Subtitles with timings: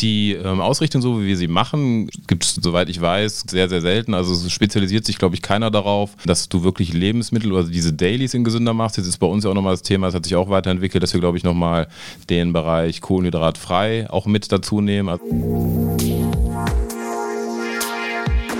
[0.00, 3.80] Die ähm, Ausrichtung, so wie wir sie machen, gibt es, soweit ich weiß, sehr, sehr
[3.80, 4.12] selten.
[4.14, 8.34] Also es spezialisiert sich, glaube ich, keiner darauf, dass du wirklich Lebensmittel oder diese Dailies
[8.34, 8.96] in gesünder machst.
[8.96, 11.14] Jetzt ist bei uns ja auch nochmal das Thema, es hat sich auch weiterentwickelt, dass
[11.14, 11.86] wir, glaube ich, nochmal
[12.28, 15.16] den Bereich kohlenhydratfrei auch mit dazu nehmen.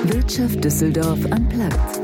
[0.04, 2.03] Wirtschaft Düsseldorf am Platz.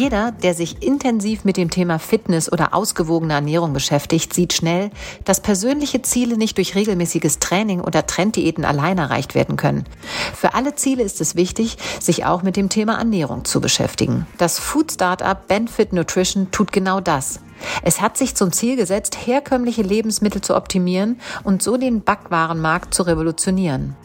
[0.00, 4.90] Jeder, der sich intensiv mit dem Thema Fitness oder ausgewogene Ernährung beschäftigt, sieht schnell,
[5.26, 9.84] dass persönliche Ziele nicht durch regelmäßiges Training oder Trenddiäten allein erreicht werden können.
[10.34, 14.26] Für alle Ziele ist es wichtig, sich auch mit dem Thema Ernährung zu beschäftigen.
[14.38, 17.40] Das Food Startup Benefit Nutrition tut genau das.
[17.82, 23.02] Es hat sich zum Ziel gesetzt, herkömmliche Lebensmittel zu optimieren und so den Backwarenmarkt zu
[23.02, 23.96] revolutionieren.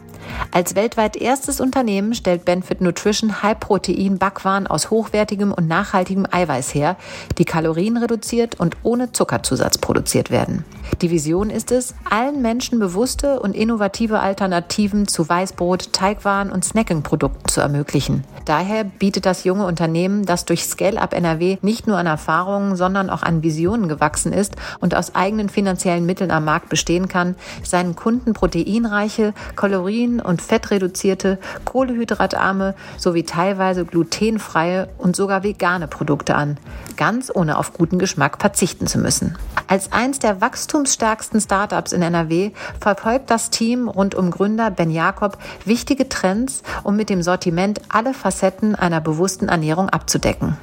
[0.51, 6.95] Als weltweit erstes Unternehmen stellt Benefit Nutrition High-Protein-Backwaren aus hochwertigem und nachhaltigem Eiweiß her,
[7.37, 10.63] die kalorienreduziert und ohne Zuckerzusatz produziert werden.
[11.01, 17.47] Die Vision ist es, allen Menschen bewusste und innovative Alternativen zu Weißbrot, Teigwaren und Snackingprodukten
[17.49, 18.23] zu ermöglichen.
[18.45, 23.23] Daher bietet das junge Unternehmen, das durch Scale-Up NRW nicht nur an Erfahrungen, sondern auch
[23.23, 28.33] an Visionen gewachsen ist und aus eigenen finanziellen Mitteln am Markt bestehen kann, seinen Kunden
[28.33, 36.57] proteinreiche, kalorien- und fettreduzierte, kohlehydratarme sowie teilweise glutenfreie und sogar vegane Produkte an,
[36.97, 39.38] ganz ohne auf guten Geschmack verzichten zu müssen.
[39.67, 45.38] Als eins der wachstumsstärksten Startups in NRW verfolgt das Team rund um Gründer Ben Jakob
[45.66, 50.57] wichtige Trends, um mit dem Sortiment alle Facetten einer bewussten Ernährung abzudecken.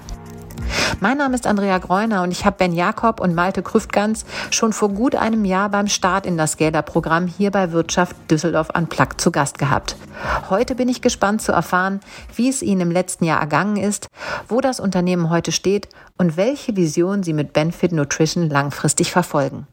[1.02, 4.90] Mein Name ist Andrea Greuner und ich habe Ben Jakob und Malte Krüftgans schon vor
[4.90, 9.58] gut einem Jahr beim Start in das Gelder-Programm hier bei Wirtschaft Düsseldorf Unplugged zu Gast
[9.58, 9.96] gehabt.
[10.48, 11.98] Heute bin ich gespannt zu erfahren,
[12.36, 14.06] wie es Ihnen im letzten Jahr ergangen ist,
[14.46, 15.88] wo das Unternehmen heute steht
[16.18, 19.66] und welche Vision Sie mit Benefit Nutrition langfristig verfolgen.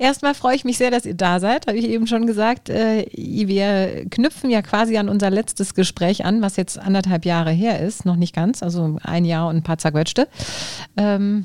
[0.00, 2.70] Erstmal freue ich mich sehr, dass ihr da seid, habe ich eben schon gesagt.
[2.70, 7.80] Äh, wir knüpfen ja quasi an unser letztes Gespräch an, was jetzt anderthalb Jahre her
[7.80, 10.26] ist, noch nicht ganz, also ein Jahr und ein paar zerquetschte.
[10.96, 11.44] Ähm,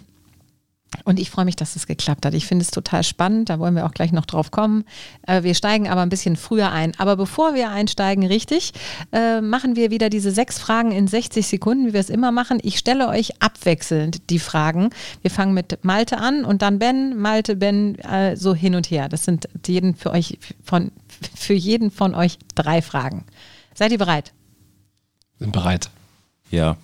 [1.04, 2.34] und ich freue mich, dass es geklappt hat.
[2.34, 3.50] Ich finde es total spannend.
[3.50, 4.86] Da wollen wir auch gleich noch drauf kommen.
[5.28, 6.94] Äh, wir steigen aber ein bisschen früher ein.
[6.98, 8.74] Aber bevor wir einsteigen, richtig,
[9.12, 12.60] äh, machen wir wieder diese sechs Fragen in 60 Sekunden, wie wir es immer machen.
[12.62, 14.90] Ich stelle euch abwechselnd die Fragen.
[15.22, 19.10] Wir fangen mit Malte an und dann Ben, Malte, Ben, äh, so hin und her.
[19.10, 20.92] Das sind jeden für euch von,
[21.36, 23.26] für jeden von euch drei Fragen.
[23.74, 24.34] Seid ihr bereit?
[25.40, 25.90] Sind bereit.
[26.50, 26.78] Ja.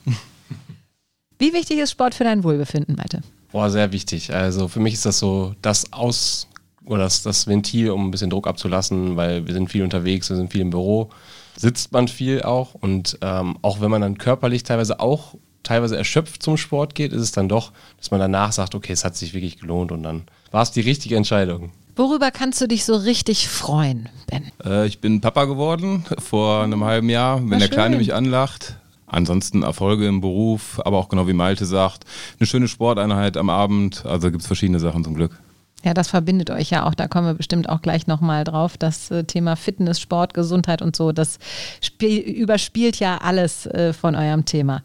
[1.40, 3.22] Wie wichtig ist Sport für dein Wohlbefinden, Malte?
[3.52, 4.34] Boah, sehr wichtig.
[4.34, 6.48] Also für mich ist das so das Aus-
[6.86, 10.38] oder das, das Ventil, um ein bisschen Druck abzulassen, weil wir sind viel unterwegs, wir
[10.38, 11.10] sind viel im Büro,
[11.56, 16.42] sitzt man viel auch und ähm, auch wenn man dann körperlich teilweise auch teilweise erschöpft
[16.42, 19.34] zum Sport geht, ist es dann doch, dass man danach sagt, okay, es hat sich
[19.34, 21.72] wirklich gelohnt und dann war es die richtige Entscheidung.
[21.96, 24.52] Worüber kannst du dich so richtig freuen, Ben?
[24.66, 27.42] Äh, ich bin Papa geworden vor einem halben Jahr.
[27.48, 28.78] Wenn der Kleine mich anlacht,
[29.12, 32.06] Ansonsten Erfolge im Beruf, aber auch genau wie Malte sagt,
[32.40, 34.06] eine schöne Sporteinheit am Abend.
[34.06, 35.38] Also gibt es verschiedene Sachen zum Glück.
[35.84, 36.94] Ja, das verbindet euch ja auch.
[36.94, 38.78] Da kommen wir bestimmt auch gleich nochmal drauf.
[38.78, 41.40] Das äh, Thema Fitness, Sport, Gesundheit und so, das
[41.82, 44.84] spiel, überspielt ja alles äh, von eurem Thema.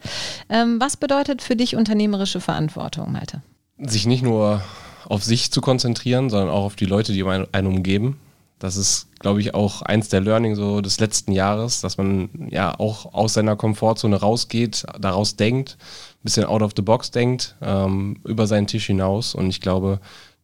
[0.48, 3.42] Ähm, was bedeutet für dich unternehmerische Verantwortung, Malte?
[3.78, 4.62] Sich nicht nur
[5.08, 8.18] auf sich zu konzentrieren, sondern auch auf die Leute, die einen umgeben.
[8.58, 12.78] Das ist, glaube ich, auch eins der Learning so des letzten Jahres, dass man ja
[12.78, 18.18] auch aus seiner Komfortzone rausgeht, daraus denkt, ein bisschen out of the box denkt, ähm,
[18.24, 19.34] über seinen Tisch hinaus.
[19.34, 20.00] Und ich glaube,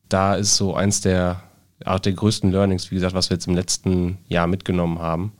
[0.08, 1.42] da ist so eins der,
[1.86, 5.32] auch der größten Learnings, wie gesagt, was wir jetzt im letzten Jahr mitgenommen haben.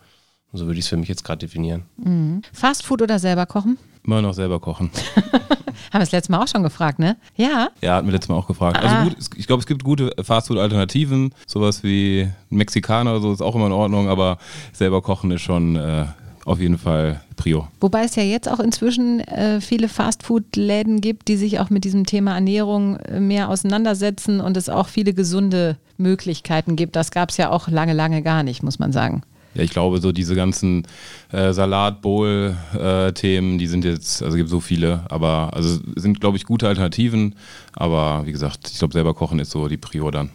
[0.50, 1.84] Und so würde ich es für mich jetzt gerade definieren.
[1.98, 2.42] Mhm.
[2.52, 3.78] Fast Food oder selber kochen?
[4.04, 4.90] Immer noch selber kochen.
[5.86, 7.16] Haben wir das letzte Mal auch schon gefragt, ne?
[7.36, 7.68] Ja.
[7.80, 8.76] Ja, hatten wir letztes Mal auch gefragt.
[8.76, 9.04] Also ah.
[9.04, 11.34] gut, ich glaube, es gibt gute Fastfood-Alternativen.
[11.46, 14.38] Sowas wie Mexikaner oder so ist auch immer in Ordnung, aber
[14.72, 16.06] selber kochen ist schon äh,
[16.44, 17.68] auf jeden Fall Prio.
[17.80, 22.06] Wobei es ja jetzt auch inzwischen äh, viele Fastfood-Läden gibt, die sich auch mit diesem
[22.06, 26.96] Thema Ernährung äh, mehr auseinandersetzen und es auch viele gesunde Möglichkeiten gibt.
[26.96, 29.22] Das gab es ja auch lange, lange gar nicht, muss man sagen.
[29.54, 30.86] Ja, ich glaube, so diese ganzen
[31.30, 36.46] äh, Salat-Bowl-Themen, äh, die sind jetzt, also gibt so viele, aber also sind, glaube ich,
[36.46, 37.34] gute Alternativen.
[37.72, 40.30] Aber wie gesagt, ich glaube, selber kochen ist so die Prio dann.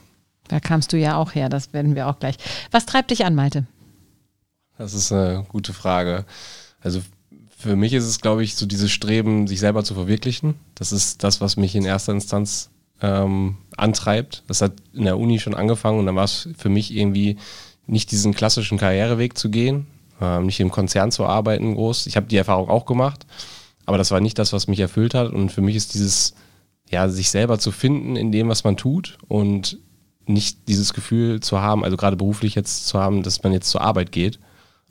[0.47, 2.35] Da kamst du ja auch her, das werden wir auch gleich.
[2.71, 3.65] Was treibt dich an, Malte?
[4.77, 6.25] Das ist eine gute Frage.
[6.81, 7.01] Also
[7.57, 10.53] Für mich ist es, glaube ich, so dieses Streben, sich selber zu verwirklichen.
[10.75, 12.69] Das ist das, was mich in erster Instanz
[13.01, 14.43] ähm, antreibt.
[14.47, 17.37] Das hat in der Uni schon angefangen und dann war es für mich irgendwie
[17.87, 19.87] nicht diesen klassischen Karriereweg zu gehen,
[20.21, 22.07] ähm, nicht im Konzern zu arbeiten groß.
[22.07, 23.25] Ich habe die Erfahrung auch gemacht,
[23.85, 25.31] aber das war nicht das, was mich erfüllt hat.
[25.31, 26.35] Und für mich ist dieses,
[26.89, 29.79] ja, sich selber zu finden in dem, was man tut und
[30.25, 33.81] nicht dieses Gefühl zu haben, also gerade beruflich jetzt zu haben, dass man jetzt zur
[33.81, 34.39] Arbeit geht.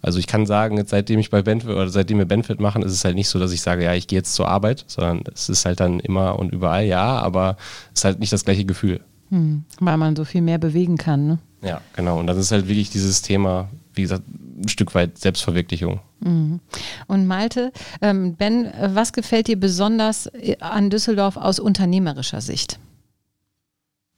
[0.02, 2.92] Also ich kann sagen, jetzt seitdem ich bei Benfit oder seitdem wir Benfit machen, ist
[2.92, 5.48] es halt nicht so, dass ich sage, ja, ich gehe jetzt zur Arbeit, sondern es
[5.48, 7.56] ist halt dann immer und überall ja, aber
[7.92, 9.00] es ist halt nicht das gleiche Gefühl.
[9.30, 11.26] Hm, weil man so viel mehr bewegen kann.
[11.26, 11.38] Ne?
[11.62, 12.18] Ja, genau.
[12.18, 16.00] Und das ist halt wirklich dieses Thema, wie gesagt, ein Stück weit Selbstverwirklichung.
[16.20, 16.60] Mhm.
[17.06, 22.78] Und Malte, ähm, Ben, was gefällt dir besonders äh, an Düsseldorf aus unternehmerischer Sicht?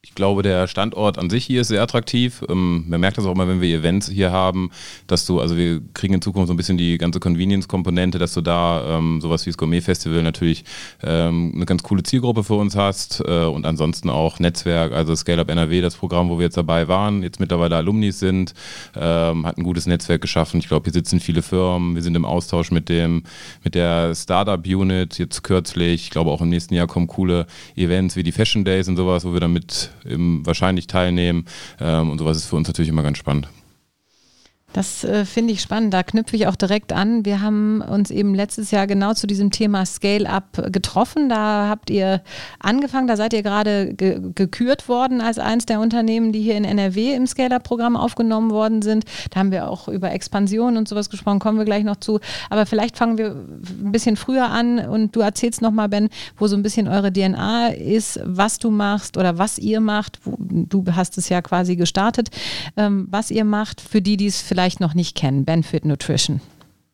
[0.08, 2.42] Ich glaube, der Standort an sich hier ist sehr attraktiv.
[2.48, 4.70] Ähm, man merkt das auch mal, wenn wir Events hier haben,
[5.06, 8.40] dass du, also wir kriegen in Zukunft so ein bisschen die ganze Convenience-Komponente, dass du
[8.40, 10.64] da ähm, sowas wie das Gourmet-Festival natürlich
[11.02, 15.42] ähm, eine ganz coole Zielgruppe für uns hast äh, und ansonsten auch Netzwerk, also Scale
[15.42, 18.54] Up NRW, das Programm, wo wir jetzt dabei waren, jetzt mittlerweile Alumnis sind,
[18.94, 20.58] hat ein gutes Netzwerk geschaffen.
[20.58, 23.22] Ich glaube, hier sitzen viele Firmen, wir sind im Austausch mit dem,
[23.62, 26.04] mit der Startup-Unit jetzt kürzlich.
[26.04, 27.46] Ich glaube, auch im nächsten Jahr kommen coole
[27.76, 31.46] Events wie die Fashion Days und sowas, wo wir dann mit im, wahrscheinlich teilnehmen.
[31.80, 33.48] Ähm, und sowas ist für uns natürlich immer ganz spannend.
[34.74, 35.94] Das äh, finde ich spannend.
[35.94, 37.24] Da knüpfe ich auch direkt an.
[37.24, 41.30] Wir haben uns eben letztes Jahr genau zu diesem Thema Scale-Up getroffen.
[41.30, 42.22] Da habt ihr
[42.60, 46.64] angefangen, da seid ihr gerade ge gekürt worden als eins der Unternehmen, die hier in
[46.64, 49.04] NRW im Scale-Up-Programm aufgenommen worden sind.
[49.30, 52.20] Da haben wir auch über Expansion und sowas gesprochen, kommen wir gleich noch zu.
[52.50, 56.56] Aber vielleicht fangen wir ein bisschen früher an und du erzählst nochmal, Ben, wo so
[56.56, 60.20] ein bisschen eure DNA ist, was du machst oder was ihr macht.
[60.26, 62.28] Du hast es ja quasi gestartet,
[62.76, 66.40] ähm, was ihr macht, für die, die es vielleicht vielleicht noch nicht kennen, Benefit Nutrition?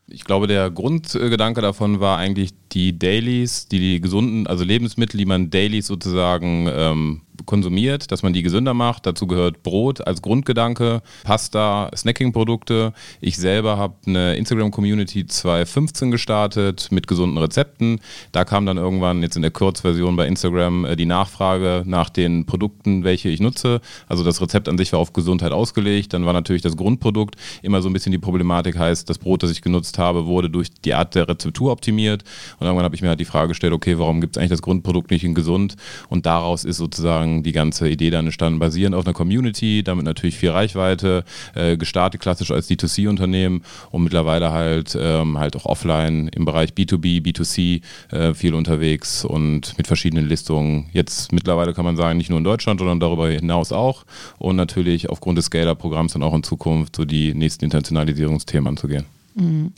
[0.07, 5.25] Ich glaube, der Grundgedanke davon war eigentlich die Dailies, die, die gesunden, also Lebensmittel, die
[5.25, 9.07] man Dailies sozusagen ähm, konsumiert, dass man die gesünder macht.
[9.07, 12.93] Dazu gehört Brot als Grundgedanke, Pasta, Snacking-Produkte.
[13.21, 18.01] Ich selber habe eine Instagram-Community 2015 gestartet mit gesunden Rezepten.
[18.33, 22.47] Da kam dann irgendwann jetzt in der Kurzversion bei Instagram äh, die Nachfrage nach den
[22.47, 23.81] Produkten, welche ich nutze.
[24.09, 26.13] Also das Rezept an sich war auf Gesundheit ausgelegt.
[26.13, 29.51] Dann war natürlich das Grundprodukt immer so ein bisschen die Problematik, heißt, das Brot, das
[29.51, 32.25] ich genutzt habe, wurde durch die Art der Rezeptur optimiert.
[32.59, 34.63] Und irgendwann habe ich mir halt die Frage gestellt, okay, warum gibt es eigentlich das
[34.63, 35.77] Grundprodukt nicht in gesund?
[36.09, 40.37] Und daraus ist sozusagen die ganze Idee dann entstanden, basierend auf einer Community, damit natürlich
[40.37, 46.45] viel Reichweite, äh, gestartet klassisch als D2C-Unternehmen und mittlerweile halt, ähm, halt auch offline im
[46.45, 50.89] Bereich B2B, B2C äh, viel unterwegs und mit verschiedenen Listungen.
[50.93, 54.05] Jetzt mittlerweile kann man sagen, nicht nur in Deutschland, sondern darüber hinaus auch
[54.39, 59.07] und natürlich aufgrund des Scaler-Programms dann auch in Zukunft so die nächsten Internationalisierungsthemen anzugehen.
[59.35, 59.73] Mhm.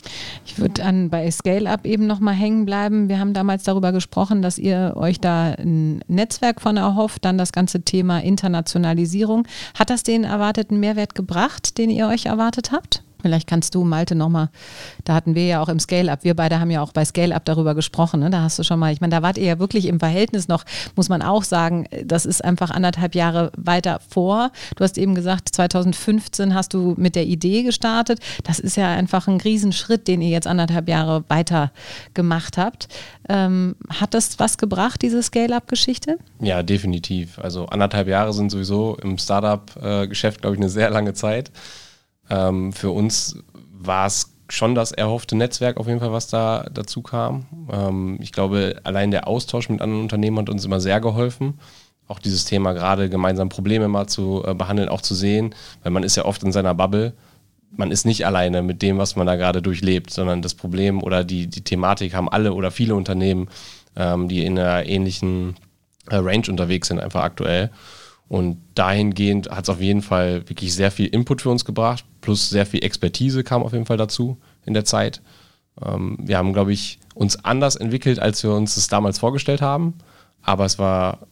[0.45, 3.09] Ich würde an bei Scale Up eben nochmal hängen bleiben.
[3.09, 7.51] Wir haben damals darüber gesprochen, dass ihr euch da ein Netzwerk von erhofft, dann das
[7.51, 9.47] ganze Thema Internationalisierung.
[9.77, 13.03] Hat das den erwarteten Mehrwert gebracht, den ihr euch erwartet habt?
[13.27, 14.47] Vielleicht kannst du, Malte, nochmal,
[15.03, 17.75] da hatten wir ja auch im Scale-Up, wir beide haben ja auch bei Scale-Up darüber
[17.75, 18.29] gesprochen, ne?
[18.29, 20.63] da hast du schon mal, ich meine, da wart ihr ja wirklich im Verhältnis noch,
[20.95, 24.51] muss man auch sagen, das ist einfach anderthalb Jahre weiter vor.
[24.77, 28.19] Du hast eben gesagt, 2015 hast du mit der Idee gestartet.
[28.45, 31.73] Das ist ja einfach ein Riesenschritt, den ihr jetzt anderthalb Jahre weiter
[32.13, 32.87] gemacht habt.
[33.27, 36.17] Ähm, hat das was gebracht, diese Scale-Up-Geschichte?
[36.39, 37.39] Ja, definitiv.
[37.39, 41.51] Also anderthalb Jahre sind sowieso im Startup-Geschäft, glaube ich, eine sehr lange Zeit.
[42.29, 43.37] Ähm, für uns
[43.71, 47.45] war es schon das erhoffte Netzwerk auf jeden Fall, was da dazu kam.
[47.71, 51.59] Ähm, ich glaube, allein der Austausch mit anderen Unternehmen hat uns immer sehr geholfen.
[52.07, 55.53] Auch dieses Thema gerade gemeinsam Probleme mal zu äh, behandeln, auch zu sehen,
[55.83, 57.13] weil man ist ja oft in seiner Bubble.
[57.71, 61.25] Man ist nicht alleine mit dem, was man da gerade durchlebt, sondern das Problem oder
[61.25, 63.49] die, die Thematik haben alle oder viele Unternehmen,
[63.97, 65.57] ähm, die in einer ähnlichen
[66.09, 67.71] äh, Range unterwegs sind, einfach aktuell.
[68.29, 72.49] Und dahingehend hat es auf jeden Fall wirklich sehr viel Input für uns gebracht, plus
[72.49, 75.21] sehr viel Expertise kam auf jeden Fall dazu in der Zeit.
[75.81, 79.95] Ähm, wir haben, glaube ich, uns anders entwickelt, als wir uns das damals vorgestellt haben.
[80.41, 81.27] Aber es war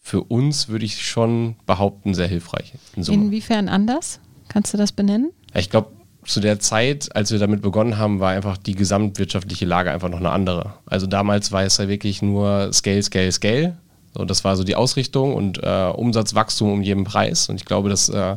[0.00, 2.72] für uns, würde ich schon behaupten, sehr hilfreich.
[2.96, 4.20] In Inwiefern anders?
[4.48, 5.30] Kannst du das benennen?
[5.54, 5.90] Ich glaube,
[6.24, 10.18] zu der Zeit, als wir damit begonnen haben, war einfach die gesamtwirtschaftliche Lage einfach noch
[10.18, 10.74] eine andere.
[10.86, 13.78] Also damals war es ja wirklich nur Scale, Scale, Scale.
[14.18, 17.48] So, das war so die Ausrichtung und äh, Umsatzwachstum um jeden Preis.
[17.48, 18.36] Und ich glaube, dass äh,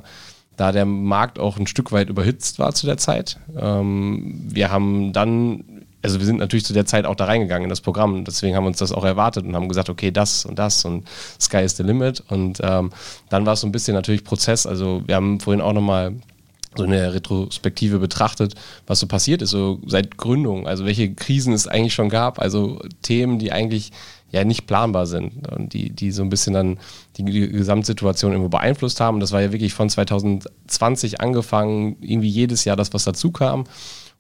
[0.56, 3.40] da der Markt auch ein Stück weit überhitzt war zu der Zeit.
[3.60, 5.64] Ähm, wir haben dann,
[6.04, 8.26] also wir sind natürlich zu der Zeit auch da reingegangen in das Programm.
[8.26, 11.08] Deswegen haben wir uns das auch erwartet und haben gesagt, okay, das und das und
[11.40, 12.24] Sky is the limit.
[12.30, 12.92] Und ähm,
[13.30, 14.68] dann war es so ein bisschen natürlich Prozess.
[14.68, 16.14] Also wir haben vorhin auch nochmal
[16.76, 18.54] so in der Retrospektive betrachtet,
[18.86, 22.80] was so passiert ist, so seit Gründung, also welche Krisen es eigentlich schon gab, also
[23.02, 23.92] Themen, die eigentlich
[24.32, 26.80] ja nicht planbar sind und die, die so ein bisschen dann
[27.18, 29.20] die Gesamtsituation irgendwo beeinflusst haben.
[29.20, 33.66] Das war ja wirklich von 2020 angefangen, irgendwie jedes Jahr das, was dazu kam.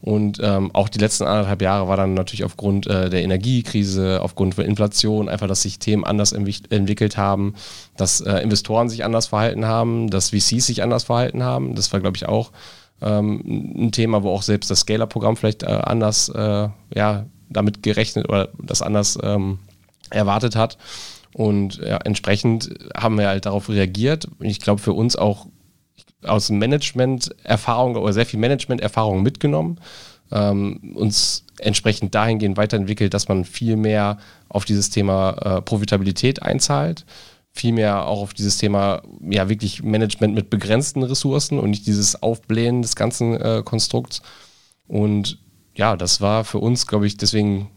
[0.01, 4.56] Und ähm, auch die letzten anderthalb Jahre war dann natürlich aufgrund äh, der Energiekrise, aufgrund
[4.56, 7.53] von Inflation, einfach, dass sich Themen anders entwickelt haben,
[7.98, 11.75] dass äh, Investoren sich anders verhalten haben, dass VCs sich anders verhalten haben.
[11.75, 12.51] Das war, glaube ich, auch
[13.01, 13.44] ähm,
[13.77, 18.50] ein Thema, wo auch selbst das Scaler-Programm vielleicht äh, anders, äh, ja, damit gerechnet oder
[18.58, 19.60] das anders ähm,
[20.12, 20.77] erwartet hat.
[21.34, 24.27] Und ja, entsprechend haben wir halt darauf reagiert.
[24.39, 25.48] Ich glaube, für uns auch
[26.24, 29.80] aus Management-Erfahrung oder sehr viel Management-Erfahrung mitgenommen,
[30.32, 34.18] ähm, uns entsprechend dahingehend weiterentwickelt, dass man viel mehr
[34.50, 37.06] auf dieses Thema äh, Profitabilität einzahlt,
[37.53, 42.22] viel mehr auch auf dieses Thema ja wirklich Management mit begrenzten Ressourcen und nicht dieses
[42.22, 44.22] Aufblähen des ganzen äh, Konstrukts.
[44.88, 45.39] Und
[45.75, 47.70] ja, das war für uns, glaube ich, deswegen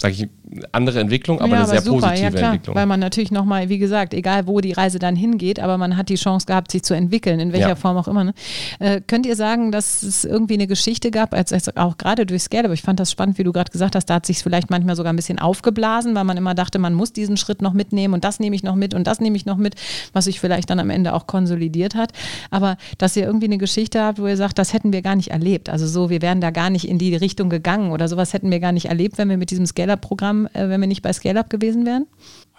[0.00, 0.28] sage ich,
[0.72, 2.76] andere Entwicklung, aber ja, eine aber sehr super, positive ja, klar, Entwicklung.
[2.76, 6.08] Weil man natürlich nochmal, wie gesagt, egal wo die Reise dann hingeht, aber man hat
[6.08, 7.76] die Chance gehabt, sich zu entwickeln, in welcher Ja.
[7.76, 8.24] Form auch immer.
[8.24, 8.34] Ne?
[8.78, 12.42] Äh, könnt ihr sagen, dass es irgendwie eine Geschichte gab, als, als auch gerade durch
[12.42, 14.70] Scale, aber ich fand das spannend, wie du gerade gesagt hast, da hat sich vielleicht
[14.70, 18.14] manchmal sogar ein bisschen aufgeblasen, weil man immer dachte, man muss diesen Schritt noch mitnehmen
[18.14, 19.74] und das nehme ich noch mit und das nehme ich noch mit,
[20.12, 22.12] was sich vielleicht dann am Ende auch konsolidiert hat.
[22.50, 25.30] Aber dass ihr irgendwie eine Geschichte habt, wo ihr sagt, das hätten wir gar nicht
[25.30, 25.68] erlebt.
[25.68, 28.60] Also so, wir wären da gar nicht in die Richtung gegangen oder sowas hätten wir
[28.60, 31.86] gar nicht erlebt, wenn wir mit diesem Scale-Up-Programm, äh, wenn wir nicht bei Scale-Up gewesen
[31.86, 32.06] wären.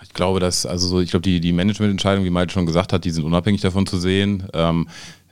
[0.02, 3.06] Ich glaube, dass, also so, ich glaube, die, die Managemententscheidungen, wie Malte schon gesagt hat,
[3.06, 4.48] die sind unabhängig davon zu sehen.
[4.54, 4.88] Ähm,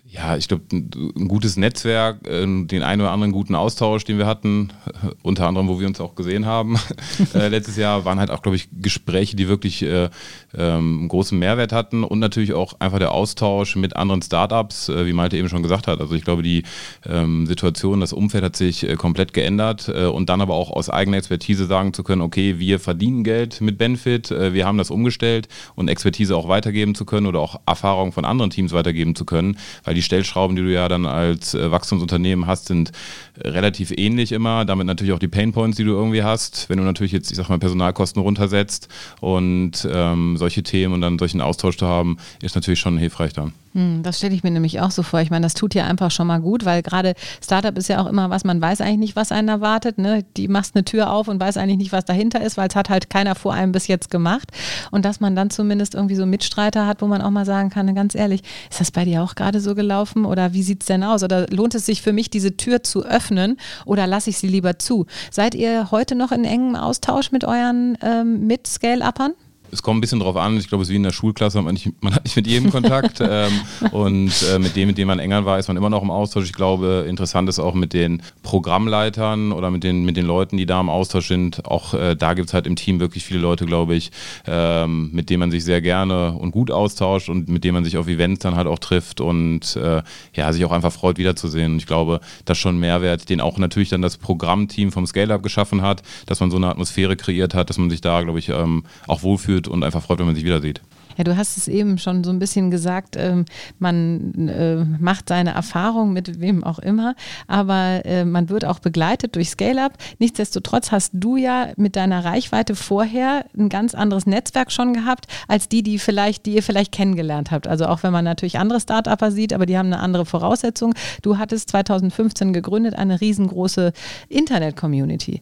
[0.10, 4.26] ja, ich glaube, ein, gutes Netzwerk, äh, den einen oder anderen guten Austausch, den wir
[4.26, 4.70] hatten,
[5.22, 6.80] unter anderem, wo wir uns auch gesehen haben
[7.34, 10.10] äh, letztes Jahr, waren halt auch, glaube ich, Gespräche, die wirklich äh,
[10.58, 15.14] ähm, großen Mehrwert hatten und natürlich auch einfach der Austausch mit anderen Startups, äh, wie
[15.14, 16.00] Malte eben schon gesagt hat.
[16.00, 16.64] Also ich glaube, die
[17.06, 20.90] ähm, Situation, das Umfeld hat sich äh, komplett geändert äh, und dann aber auch aus
[20.90, 24.90] eigener Expertise sagen zu können, okay, wir verdienen Geld mit Benefit, äh, wir haben das
[24.90, 29.26] umgestellt und Expertise auch weitergeben zu können oder auch Erfahrungen von anderen Teams weitergeben zu
[29.26, 32.92] können, weil die Stellschrauben, die du ja dann als äh, Wachstumsunternehmen hast, sind
[33.40, 34.64] relativ ähnlich immer.
[34.64, 36.70] Damit natürlich auch die Painpoints, die du irgendwie hast.
[36.70, 38.88] Wenn du natürlich jetzt, ich sag mal, Personalkosten runtersetzt
[39.20, 43.54] und ähm, solche Themen und dann solchen Austausch zu haben, ist natürlich schon hilfreich dann.
[43.74, 45.20] Hm, Das stelle ich mir nämlich auch so vor.
[45.22, 47.14] Ich meine, das tut ja einfach schon mal gut, weil gerade
[47.44, 49.98] Startup ist ja auch immer was, man weiß eigentlich nicht, was einen erwartet.
[49.98, 50.24] Ne?
[50.38, 52.90] Die machst eine Tür auf und weiß eigentlich nicht, was dahinter ist, weil es hat
[52.90, 54.52] halt keiner vor einem bis jetzt gemacht.
[54.92, 57.94] Und dass man dann zumindest irgendwie so Mitstreiter hat, wo man auch mal sagen kann,
[57.96, 59.87] ganz ehrlich, ist das bei dir auch gerade so gelaufen
[60.26, 61.24] oder wie sieht es denn aus?
[61.24, 64.80] Oder lohnt es sich für mich, diese Tür zu öffnen oder lasse ich sie lieber
[64.80, 65.06] zu?
[65.32, 69.34] Seid ihr heute noch in engem Austausch mit euren ähm, Mit-Scale-Uppern?
[69.72, 70.58] Es kommt ein bisschen drauf an.
[70.58, 72.72] Ich glaube, es ist wie in der Schulklasse, man, nicht, man hat nicht mit jedem
[72.72, 73.20] Kontakt.
[73.22, 73.52] ähm,
[73.92, 76.46] und äh, mit dem, mit dem man enger war, ist man immer noch im Austausch.
[76.46, 80.66] Ich glaube, interessant ist auch mit den Programmleitern oder mit den, mit den Leuten, die
[80.66, 81.66] da im Austausch sind.
[81.66, 84.12] Auch äh, da gibt es halt im Team wirklich viele Leute, glaube ich,
[84.46, 87.98] ähm, mit denen man sich sehr gerne und gut austauscht und mit denen man sich
[87.98, 90.02] auf Events dann halt auch trifft und äh,
[90.34, 91.74] ja, sich auch einfach freut, wiederzusehen.
[91.74, 95.06] Und ich glaube, das ist schon ein Mehrwert, den auch natürlich dann das Programmteam vom
[95.06, 98.40] Scale-Up geschaffen hat, dass man so eine Atmosphäre kreiert hat, dass man sich da, glaube
[98.40, 100.82] ich, ähm, auch wohlfühlt und einfach freut, wenn man sich wieder sieht.
[101.18, 103.46] Ja, du hast es eben schon so ein bisschen gesagt, ähm,
[103.80, 107.16] man äh, macht seine Erfahrung mit wem auch immer,
[107.48, 109.94] aber äh, man wird auch begleitet durch Scale-Up.
[110.20, 115.68] Nichtsdestotrotz hast du ja mit deiner Reichweite vorher ein ganz anderes Netzwerk schon gehabt, als
[115.68, 117.68] die, die vielleicht, die ihr vielleicht kennengelernt habt.
[117.68, 120.94] Also auch wenn man natürlich andere Start-Upper sieht, aber die haben eine andere Voraussetzung.
[121.24, 123.92] Du hattest 2015 gegründet eine riesengroße
[124.30, 125.42] Internet-Community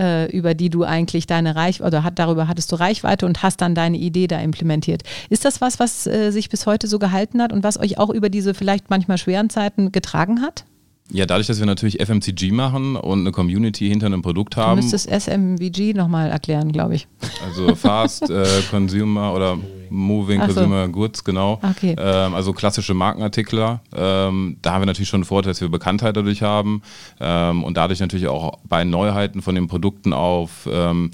[0.00, 3.60] äh, über die du eigentlich deine Reichweite, oder hat, darüber hattest du Reichweite und hast
[3.60, 5.02] dann deine Idee da implementiert.
[5.28, 8.10] Ist das was, was äh, sich bis heute so gehalten hat und was euch auch
[8.10, 10.64] über diese vielleicht manchmal schweren Zeiten getragen hat?
[11.12, 14.80] Ja, dadurch, dass wir natürlich FMCG machen und eine Community hinter einem Produkt Du haben,
[14.80, 17.08] müsstest SMVG nochmal erklären, glaube ich.
[17.44, 19.58] also Fast äh, Consumer oder
[19.90, 20.54] Moving Ach so.
[20.54, 21.58] Consumer Goods, genau.
[21.68, 21.96] Okay.
[21.98, 23.80] Ähm, also klassische Markenartikler.
[23.94, 26.82] Ähm, da haben wir natürlich schon einen Vorteil, dass wir Bekanntheit dadurch haben
[27.18, 31.10] ähm, und dadurch natürlich auch bei Neuheiten von den Produkten auf ähm,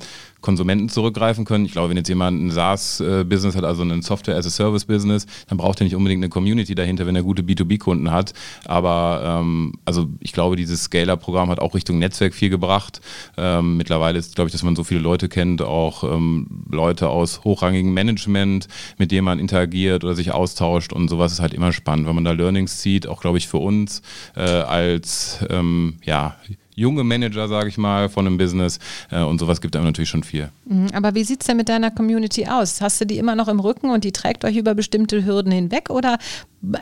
[0.47, 1.67] Konsumenten zurückgreifen können.
[1.67, 5.97] Ich glaube, wenn jetzt jemand ein SaaS-Business hat, also ein Software-as-a-Service-Business, dann braucht er nicht
[5.97, 8.33] unbedingt eine Community dahinter, wenn er gute B2B-Kunden hat.
[8.65, 13.01] Aber ähm, also ich glaube, dieses Scaler-Programm hat auch Richtung Netzwerk viel gebracht.
[13.37, 17.43] Ähm, mittlerweile ist, glaube ich, dass man so viele Leute kennt, auch ähm, Leute aus
[17.43, 22.07] hochrangigem Management, mit denen man interagiert oder sich austauscht und sowas ist halt immer spannend,
[22.07, 24.01] wenn man da Learnings zieht, auch glaube ich für uns
[24.37, 26.37] äh, als ähm, ja,
[26.77, 28.79] junge Manager, sage ich mal, von einem Business
[29.11, 30.51] äh, und sowas gibt einem natürlich schon viel.
[30.67, 32.81] Mhm, Aber wie sieht es denn mit deiner Community aus?
[32.81, 35.91] Hast du die immer noch im Rücken und die trägt euch über bestimmte Hürden hinweg
[35.91, 36.19] oder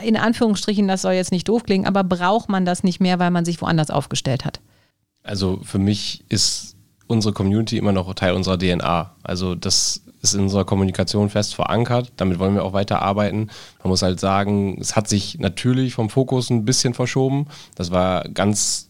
[0.03, 3.31] in Anführungsstrichen, das soll jetzt nicht doof klingen, aber braucht man das nicht mehr, weil
[3.31, 4.61] man sich woanders aufgestellt hat?
[5.23, 6.75] Also für mich ist
[7.07, 9.15] unsere Community immer noch Teil unserer DNA.
[9.23, 12.13] Also das ist in unserer Kommunikation fest verankert.
[12.17, 13.49] Damit wollen wir auch weiter arbeiten.
[13.83, 17.47] Man muss halt sagen, es hat sich natürlich vom Fokus ein bisschen verschoben.
[17.75, 18.89] Das war ganz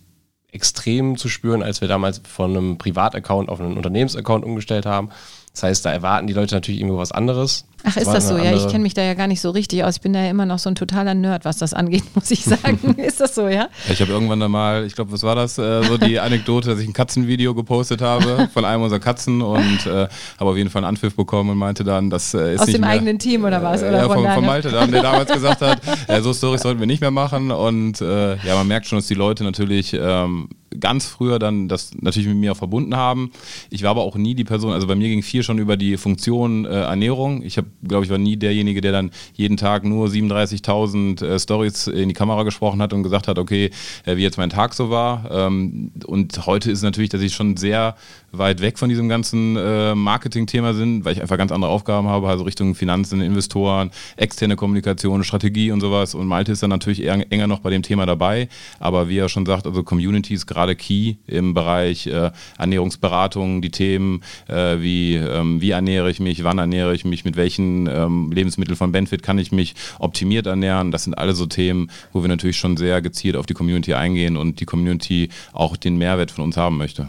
[0.54, 5.11] extrem zu spüren, als wir damals von einem Privataccount auf einen Unternehmensaccount umgestellt haben.
[5.54, 7.64] Das heißt, da erwarten die Leute natürlich irgendwo was anderes.
[7.84, 8.37] Ach, ist das so?
[8.38, 9.96] Ja, ich kenne mich da ja gar nicht so richtig aus.
[9.96, 12.42] Ich bin da ja immer noch so ein totaler Nerd, was das angeht, muss ich
[12.42, 12.94] sagen.
[12.96, 13.68] ist das so, ja?
[13.88, 15.58] Ich habe irgendwann da mal, ich glaube, was war das?
[15.58, 19.87] Äh, so die Anekdote, dass ich ein Katzenvideo gepostet habe von einem unserer Katzen und
[19.87, 20.08] äh,
[20.40, 22.78] habe auf jeden Fall einen Anpfiff bekommen und meinte dann, das äh, ist Aus nicht
[22.78, 23.82] dem mehr, eigenen Team oder was?
[23.82, 24.46] Oder ja, von, von, von?
[24.46, 28.00] Malte dann, der damals gesagt hat, äh, so Storys sollten wir nicht mehr machen und
[28.00, 32.28] äh, ja, man merkt schon, dass die Leute natürlich ähm, ganz früher dann das natürlich
[32.28, 33.31] mit mir verbunden haben.
[33.71, 35.97] Ich war aber auch nie die Person, also bei mir ging viel schon über die
[35.97, 37.43] Funktion äh, Ernährung.
[37.43, 41.87] Ich habe, glaube ich, war nie derjenige, der dann jeden Tag nur 37.000 äh, Stories
[41.87, 43.71] in die Kamera gesprochen hat und gesagt hat, okay,
[44.04, 45.31] äh, wie jetzt mein Tag so war.
[45.31, 47.97] Ähm, und heute ist natürlich, dass ich schon sehr
[48.38, 52.29] weit weg von diesem ganzen äh, Marketing-Thema bin, weil ich einfach ganz andere Aufgaben habe,
[52.29, 56.14] also Richtung Finanzen, Investoren, externe Kommunikation, Strategie und sowas.
[56.14, 58.49] Und Malte ist dann natürlich eher, enger noch bei dem Thema dabei.
[58.79, 63.71] Aber wie er schon sagt, also Community ist gerade key im Bereich äh, Ernährungsberatung, die
[63.71, 68.33] Themen äh, wie, ähm, wie ernähre ich mich, wann ernähre ich mich, mit welchen ähm,
[68.33, 70.91] Lebensmitteln von Benefit kann ich mich optimiert ernähren.
[70.91, 74.37] Das sind alle so Themen, wo wir natürlich schon sehr gezielt auf die Community eingehen
[74.37, 77.09] und die Community auch den Mehrwert von uns haben möchte.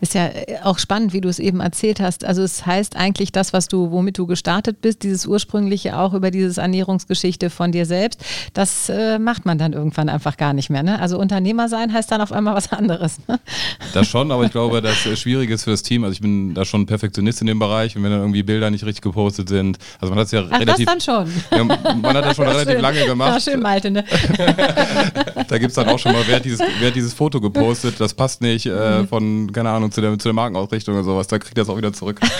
[0.00, 0.28] Ist ja
[0.62, 2.24] auch spannend, wie du es eben erzählt hast.
[2.24, 6.30] Also es heißt eigentlich das, was du, womit du gestartet bist, dieses ursprüngliche auch über
[6.30, 10.82] dieses Ernährungsgeschichte von dir selbst, das äh, macht man dann irgendwann einfach gar nicht mehr.
[10.82, 11.00] Ne?
[11.00, 13.18] Also Unternehmer sein heißt dann auf einmal was anderes.
[13.26, 13.40] Ne?
[13.94, 16.04] Das schon, aber ich glaube, das Schwierige ist für das Team.
[16.04, 18.84] Also ich bin da schon Perfektionist in dem Bereich und wenn dann irgendwie Bilder nicht
[18.84, 20.86] richtig gepostet sind, also man hat es ja Ach, relativ.
[20.86, 21.58] das dann schon.
[21.58, 22.82] Ja, man hat das schon relativ Schön.
[22.82, 23.42] lange Ja, gemacht.
[23.42, 23.90] schön, Malte.
[23.90, 24.04] Ne?
[25.48, 28.00] Da gibt es dann auch schon mal, wer hat dieses, wer hat dieses Foto gepostet,
[28.00, 31.26] das passt nicht äh, Von, keine Ahnung, zu der, zu der Markenausrichtung oder sowas.
[31.26, 32.20] Da kriegt er es auch wieder zurück.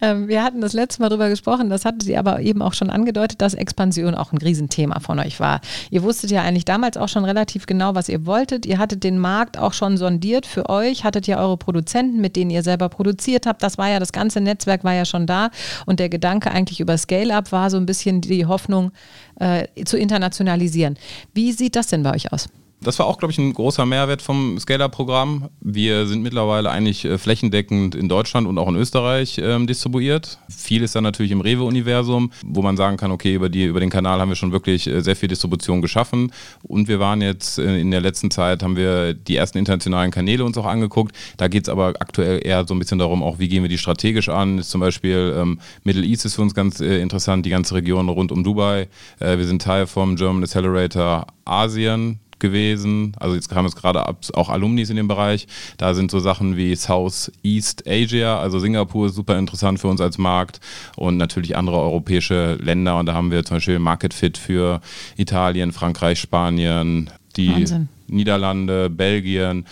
[0.00, 2.90] Ähm, wir hatten das letzte Mal drüber gesprochen, das hattet ihr aber eben auch schon
[2.90, 5.60] angedeutet, dass Expansion auch ein Riesenthema von euch war.
[5.90, 8.66] Ihr wusstet ja eigentlich damals auch schon relativ genau, was ihr wolltet.
[8.66, 12.50] Ihr hattet den Markt auch schon sondiert für euch, hattet ja eure Produzenten, mit denen
[12.50, 13.62] ihr selber produziert habt.
[13.62, 15.50] Das war ja, das ganze Netzwerk war ja schon da.
[15.86, 18.92] Und der Gedanke eigentlich über Scale-Up war so ein bisschen die Hoffnung,
[19.40, 20.96] äh, zu internationalisieren.
[21.34, 22.48] Wie sieht das denn bei euch aus?
[22.86, 25.48] Das war auch, glaube ich, ein großer Mehrwert vom Scaler-Programm.
[25.60, 30.38] Wir sind mittlerweile eigentlich äh, flächendeckend in Deutschland und auch in Österreich ähm, distribuiert.
[30.48, 33.90] Viel ist dann natürlich im Rewe-Universum, wo man sagen kann, okay, über, die, über den
[33.90, 36.30] Kanal haben wir schon wirklich äh, sehr viel Distribution geschaffen.
[36.62, 40.44] Und wir waren jetzt äh, in der letzten Zeit, haben wir die ersten internationalen Kanäle
[40.44, 41.12] uns auch angeguckt.
[41.38, 43.78] Da geht es aber aktuell eher so ein bisschen darum, auch wie gehen wir die
[43.78, 44.58] strategisch an.
[44.58, 48.08] Ist zum Beispiel ähm, Middle East ist für uns ganz äh, interessant, die ganze Region
[48.08, 48.86] rund um Dubai.
[49.18, 53.12] Äh, wir sind Teil vom German Accelerator Asien gewesen.
[53.18, 55.46] Also jetzt haben jetzt gerade ab- auch Alumnis in dem Bereich.
[55.78, 60.18] Da sind so Sachen wie Southeast Asia, also Singapur ist super interessant für uns als
[60.18, 60.60] Markt
[60.96, 62.98] und natürlich andere europäische Länder.
[62.98, 64.80] Und da haben wir zum Beispiel Market Fit für
[65.16, 67.88] Italien, Frankreich, Spanien, die Wahnsinn.
[68.08, 69.66] Niederlande, Belgien.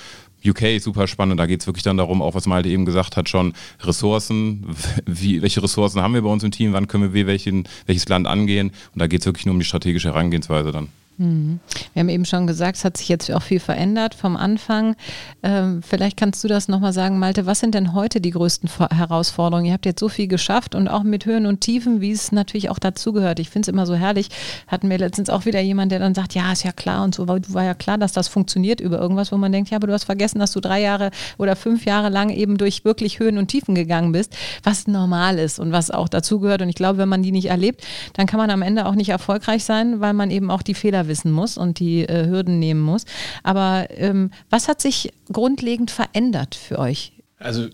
[0.46, 3.16] UK ist super spannend, da geht es wirklich dann darum, auch was Malte eben gesagt
[3.16, 4.66] hat, schon Ressourcen,
[5.06, 8.26] wie, welche Ressourcen haben wir bei uns im Team, wann können wir welchen, welches Land
[8.26, 10.88] angehen und da geht es wirklich nur um die strategische Herangehensweise dann.
[11.16, 14.96] Wir haben eben schon gesagt, es hat sich jetzt auch viel verändert vom Anfang.
[15.44, 17.46] Ähm, vielleicht kannst du das nochmal sagen, Malte.
[17.46, 19.66] Was sind denn heute die größten Herausforderungen?
[19.66, 22.68] Ihr habt jetzt so viel geschafft und auch mit Höhen und Tiefen, wie es natürlich
[22.68, 23.38] auch dazugehört.
[23.38, 24.28] Ich finde es immer so herrlich.
[24.66, 27.28] Hatten wir letztens auch wieder jemand, der dann sagt, ja, ist ja klar und so.
[27.28, 30.04] War ja klar, dass das funktioniert über irgendwas, wo man denkt, ja, aber du hast
[30.04, 33.76] vergessen, dass du drei Jahre oder fünf Jahre lang eben durch wirklich Höhen und Tiefen
[33.76, 36.62] gegangen bist, was normal ist und was auch dazugehört.
[36.62, 39.10] Und ich glaube, wenn man die nicht erlebt, dann kann man am Ende auch nicht
[39.10, 42.80] erfolgreich sein, weil man eben auch die Fehler wissen muss und die äh, Hürden nehmen
[42.80, 43.04] muss.
[43.42, 47.12] Aber ähm, was hat sich grundlegend verändert für euch?
[47.38, 47.68] Also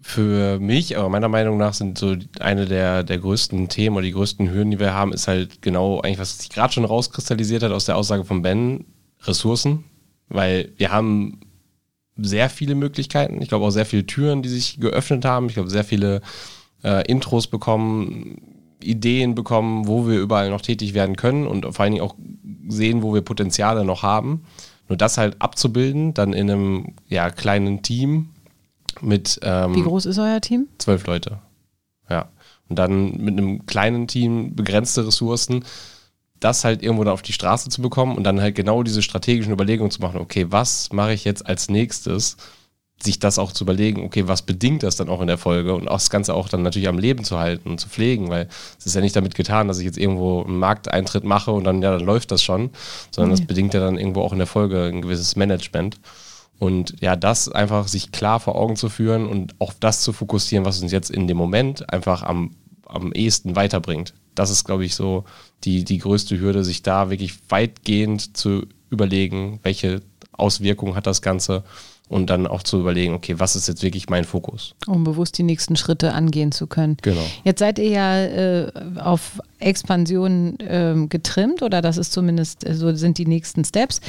[0.00, 4.12] für mich, aber meiner Meinung nach sind so eine der, der größten Themen oder die
[4.12, 7.70] größten Hürden, die wir haben, ist halt genau eigentlich, was sich gerade schon rauskristallisiert hat
[7.70, 8.84] aus der Aussage von Ben,
[9.22, 9.84] Ressourcen.
[10.28, 11.40] Weil wir haben
[12.16, 13.40] sehr viele Möglichkeiten.
[13.42, 15.46] Ich glaube auch sehr viele Türen, die sich geöffnet haben.
[15.46, 16.20] Ich glaube, sehr viele
[16.82, 18.51] äh, Intros bekommen,
[18.84, 22.14] Ideen bekommen, wo wir überall noch tätig werden können und vor allen Dingen auch
[22.68, 24.44] sehen, wo wir Potenziale noch haben.
[24.88, 28.30] Nur das halt abzubilden, dann in einem ja, kleinen Team
[29.00, 30.68] mit ähm, Wie groß ist euer Team?
[30.78, 31.38] zwölf Leute.
[32.08, 32.28] Ja.
[32.68, 35.64] Und dann mit einem kleinen Team begrenzte Ressourcen,
[36.40, 39.52] das halt irgendwo dann auf die Straße zu bekommen und dann halt genau diese strategischen
[39.52, 42.36] Überlegungen zu machen, okay, was mache ich jetzt als nächstes,
[43.04, 45.88] sich das auch zu überlegen, okay, was bedingt das dann auch in der Folge und
[45.88, 48.86] auch das Ganze auch dann natürlich am Leben zu halten und zu pflegen, weil es
[48.86, 51.90] ist ja nicht damit getan, dass ich jetzt irgendwo einen Markteintritt mache und dann, ja,
[51.90, 52.70] dann läuft das schon,
[53.10, 53.36] sondern mhm.
[53.36, 55.98] das bedingt ja dann irgendwo auch in der Folge ein gewisses Management.
[56.58, 60.64] Und ja, das einfach sich klar vor Augen zu führen und auf das zu fokussieren,
[60.64, 62.54] was uns jetzt in dem Moment einfach am,
[62.86, 64.14] am ehesten weiterbringt.
[64.36, 65.24] Das ist, glaube ich, so
[65.64, 71.64] die, die größte Hürde, sich da wirklich weitgehend zu überlegen, welche Auswirkungen hat das Ganze
[72.08, 74.74] und dann auch zu überlegen, okay, was ist jetzt wirklich mein Fokus?
[74.86, 76.96] Um bewusst die nächsten Schritte angehen zu können.
[77.02, 77.22] Genau.
[77.44, 82.94] Jetzt seid ihr ja äh, auf Expansion äh, getrimmt oder das ist zumindest, äh, so
[82.94, 84.00] sind die nächsten Steps.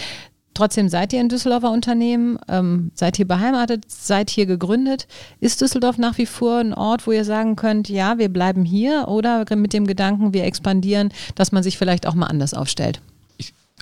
[0.53, 5.07] Trotzdem seid ihr ein Düsseldorfer Unternehmen, ähm, seid hier beheimatet, seid hier gegründet.
[5.39, 9.05] Ist Düsseldorf nach wie vor ein Ort, wo ihr sagen könnt, ja, wir bleiben hier
[9.07, 13.01] oder mit dem Gedanken, wir expandieren, dass man sich vielleicht auch mal anders aufstellt?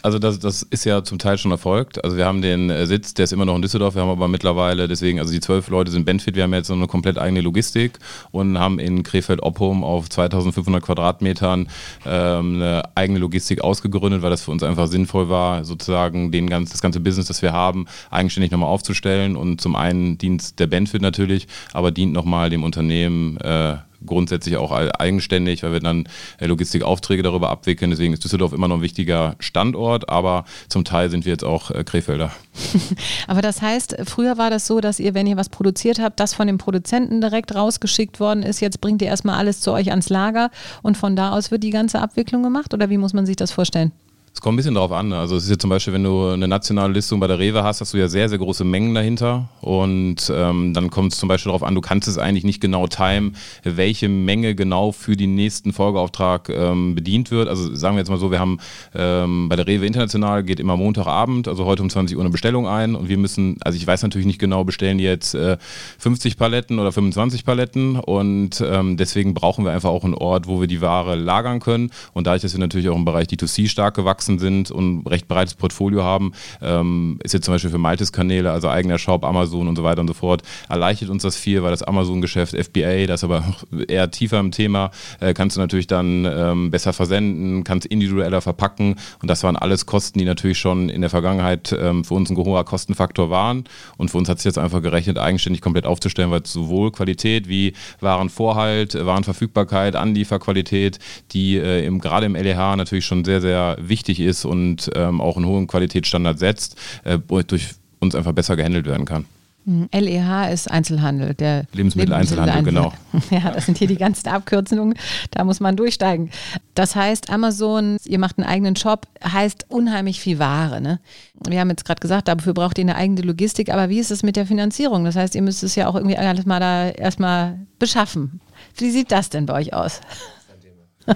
[0.04, 2.04] Also das, das ist ja zum Teil schon erfolgt.
[2.04, 3.94] Also wir haben den äh, Sitz, der ist immer noch in Düsseldorf.
[3.94, 6.36] Wir haben aber mittlerweile, deswegen, also die zwölf Leute sind Benfit.
[6.36, 8.00] Wir haben jetzt so eine komplett eigene Logistik
[8.32, 11.68] und haben in Krefeld-Oppum auf 2500 Quadratmetern
[12.06, 16.72] ähm, eine eigene Logistik ausgegründet, weil das für uns einfach sinnvoll war, sozusagen den ganz,
[16.72, 19.36] das ganze Business, das wir haben, eigenständig nochmal aufzustellen.
[19.36, 24.72] Und zum einen dient der Benfit natürlich, aber dient nochmal dem Unternehmen äh, grundsätzlich auch
[24.72, 26.06] eigenständig, weil wir dann
[26.40, 27.92] äh, Logistikaufträge darüber abwickeln.
[27.92, 31.72] Deswegen ist Düsseldorf immer noch ein wichtiger Standort, aber zum Teil sind wir jetzt auch
[31.72, 32.32] äh, Krefelder.
[33.28, 36.34] aber das heißt, früher war das so, dass ihr, wenn ihr was produziert habt, das
[36.34, 38.60] von dem Produzenten direkt rausgeschickt worden ist.
[38.60, 41.70] Jetzt bringt ihr erstmal alles zu euch ans Lager und von da aus wird die
[41.70, 43.92] ganze Abwicklung gemacht oder wie muss man sich das vorstellen?
[44.34, 45.10] Es kommt ein bisschen darauf an.
[45.10, 45.18] Ne?
[45.18, 47.82] Also es ist ja zum Beispiel, wenn du eine nationale Listung bei der Rewe hast,
[47.82, 49.50] hast du ja sehr, sehr große Mengen dahinter.
[49.60, 52.88] Und ähm, dann kommt es zum Beispiel darauf an, du kannst es eigentlich nicht genau
[52.88, 57.50] timen, welche Menge genau für den nächsten Folgeauftrag ähm, bedient wird.
[57.50, 58.60] Also sagen wir jetzt mal so, wir haben
[58.96, 62.68] ähm, bei der Rewe International geht immer Montagabend, also heute um 20 Uhr eine Bestellung
[62.68, 62.96] ein.
[62.96, 65.58] Und wir müssen, also ich weiß natürlich nicht genau, bestellen die jetzt äh,
[66.00, 67.98] 50 Paletten oder 25 Paletten.
[67.98, 71.92] Und ähm, deswegen brauchen wir einfach auch einen Ort, wo wir die Ware lagern können.
[72.14, 75.28] Und dadurch, dass wir natürlich auch im Bereich D2C stark gewachsen gewachsen sind und recht
[75.28, 79.68] breites Portfolio haben, ähm, ist jetzt zum Beispiel für Maltes Kanäle, also eigener Shop, Amazon
[79.68, 83.24] und so weiter und so fort, erleichtert uns das viel, weil das Amazon-Geschäft FBA, das
[83.24, 83.44] aber
[83.88, 88.96] eher tiefer im Thema, äh, kannst du natürlich dann ähm, besser versenden, kannst individueller verpacken.
[89.22, 92.38] Und das waren alles Kosten, die natürlich schon in der Vergangenheit ähm, für uns ein
[92.38, 93.64] hoher Kostenfaktor waren.
[93.98, 97.74] Und für uns hat sich jetzt einfach gerechnet, eigenständig komplett aufzustellen, weil sowohl Qualität wie
[98.00, 101.00] Warenvorhalt, Warenverfügbarkeit, Anlieferqualität,
[101.32, 105.22] die äh, im, gerade im LEH natürlich schon sehr, sehr wichtig wichtig ist und ähm,
[105.22, 109.26] auch einen hohen Qualitätsstandard setzt, äh, durch uns einfach besser gehandelt werden kann.
[109.66, 112.94] LEH ist Einzelhandel, der Lebensmitteleinzelhandel, genau.
[113.30, 114.96] Ja, das sind hier die ganzen Abkürzungen,
[115.30, 116.32] da muss man durchsteigen.
[116.74, 120.82] Das heißt, Amazon, ihr macht einen eigenen Shop, heißt unheimlich viel Ware.
[120.82, 121.00] Ne?
[121.48, 124.24] Wir haben jetzt gerade gesagt, dafür braucht ihr eine eigene Logistik, aber wie ist es
[124.24, 125.06] mit der Finanzierung?
[125.06, 128.42] Das heißt, ihr müsst es ja auch irgendwie alles mal da erstmal beschaffen.
[128.78, 130.02] Wie sieht das denn bei euch aus?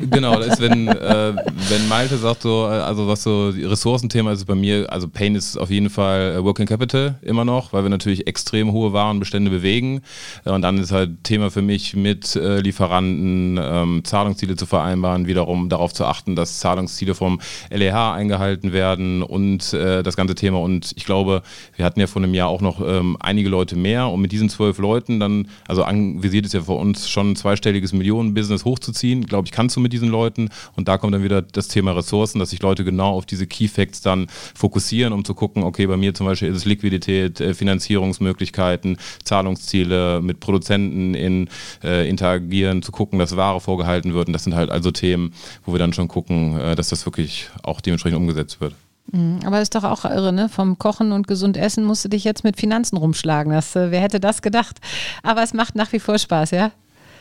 [0.09, 1.33] Genau, das ist, wenn, äh,
[1.69, 5.69] wenn Malte sagt, so, also was so Ressourcenthema ist bei mir, also Pain ist auf
[5.69, 10.01] jeden Fall äh, Working Capital immer noch, weil wir natürlich extrem hohe Warenbestände bewegen.
[10.43, 15.69] Und dann ist halt Thema für mich mit äh, Lieferanten ähm, Zahlungsziele zu vereinbaren, wiederum
[15.69, 20.59] darauf zu achten, dass Zahlungsziele vom LEH eingehalten werden und äh, das ganze Thema.
[20.59, 21.43] Und ich glaube,
[21.75, 24.49] wir hatten ja vor einem Jahr auch noch ähm, einige Leute mehr und mit diesen
[24.49, 29.47] zwölf Leuten dann, also anvisiert ist ja für uns schon ein zweistelliges Millionen-Business hochzuziehen, glaube
[29.47, 30.49] ich, kannst mit diesen Leuten.
[30.75, 33.67] Und da kommt dann wieder das Thema Ressourcen, dass sich Leute genau auf diese Key
[33.67, 37.53] Facts dann fokussieren, um zu gucken, okay, bei mir zum Beispiel ist es Liquidität, äh,
[37.53, 41.49] Finanzierungsmöglichkeiten, Zahlungsziele, mit Produzenten in,
[41.83, 44.27] äh, interagieren, zu gucken, dass Ware vorgehalten wird.
[44.27, 45.33] Und das sind halt also Themen,
[45.65, 48.75] wo wir dann schon gucken, äh, dass das wirklich auch dementsprechend umgesetzt wird.
[49.11, 50.49] Mhm, aber ist doch auch irre, ne?
[50.49, 53.51] Vom Kochen und gesund essen musst du dich jetzt mit Finanzen rumschlagen.
[53.51, 54.79] Das, äh, wer hätte das gedacht?
[55.21, 56.71] Aber es macht nach wie vor Spaß, ja?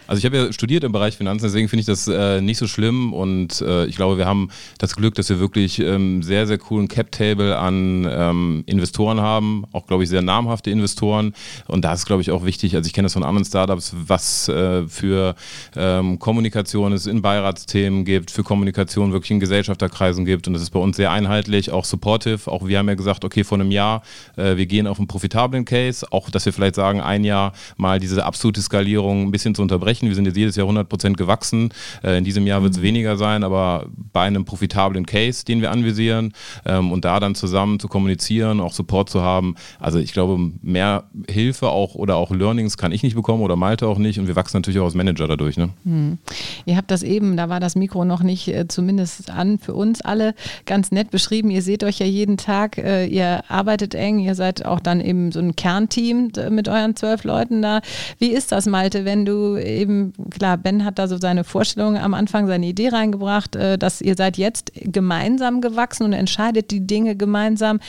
[0.07, 2.67] Also ich habe ja studiert im Bereich Finanzen, deswegen finde ich das äh, nicht so
[2.67, 3.15] schlimm.
[3.15, 6.89] Und äh, ich glaube, wir haben das Glück, dass wir wirklich ähm, sehr, sehr coolen
[6.89, 11.33] Cap-Table an ähm, Investoren haben, auch glaube ich sehr namhafte Investoren.
[11.69, 14.49] Und da ist glaube ich auch wichtig, also ich kenne das von anderen Startups, was
[14.49, 15.35] äh, für
[15.75, 20.47] ähm, Kommunikation es in Beiratsthemen gibt, für Kommunikation wirklich in Gesellschafterkreisen gibt.
[20.47, 23.43] Und das ist bei uns sehr einheitlich, auch supportive, auch wir haben ja gesagt, okay,
[23.43, 24.03] vor einem Jahr,
[24.37, 27.99] äh, wir gehen auf einen profitablen Case, auch dass wir vielleicht sagen, ein Jahr mal
[28.01, 30.09] diese absolute Skalierung ein bisschen zu unterbrechen versprechen.
[30.09, 31.71] Wir sind jetzt jedes Jahr 100% gewachsen.
[32.03, 32.83] Äh, in diesem Jahr wird es mhm.
[32.83, 36.33] weniger sein, aber bei einem profitablen Case, den wir anvisieren
[36.65, 39.55] ähm, und da dann zusammen zu kommunizieren, auch Support zu haben.
[39.79, 43.87] Also ich glaube, mehr Hilfe auch oder auch Learnings kann ich nicht bekommen oder Malte
[43.87, 45.57] auch nicht und wir wachsen natürlich auch als Manager dadurch.
[45.57, 45.71] Ne?
[45.85, 46.19] Hm.
[46.67, 50.01] Ihr habt das eben, da war das Mikro noch nicht äh, zumindest an für uns
[50.01, 50.35] alle
[50.67, 51.51] ganz nett beschrieben.
[51.51, 55.33] Ihr seht euch ja jeden Tag, äh, ihr arbeitet eng, ihr seid auch dann eben
[55.33, 57.81] so ein Kernteam mit euren zwölf Leuten da.
[58.19, 59.84] Wie ist das, Malte, wenn du eben,
[60.31, 64.17] klar, Ben hat da so seine Vorstellung am Anfang, seine Idee reingebracht, äh, dass ihr
[64.17, 67.81] seid jetzt gemeinsam gewachsen und entscheidet die Dinge gemeinsam.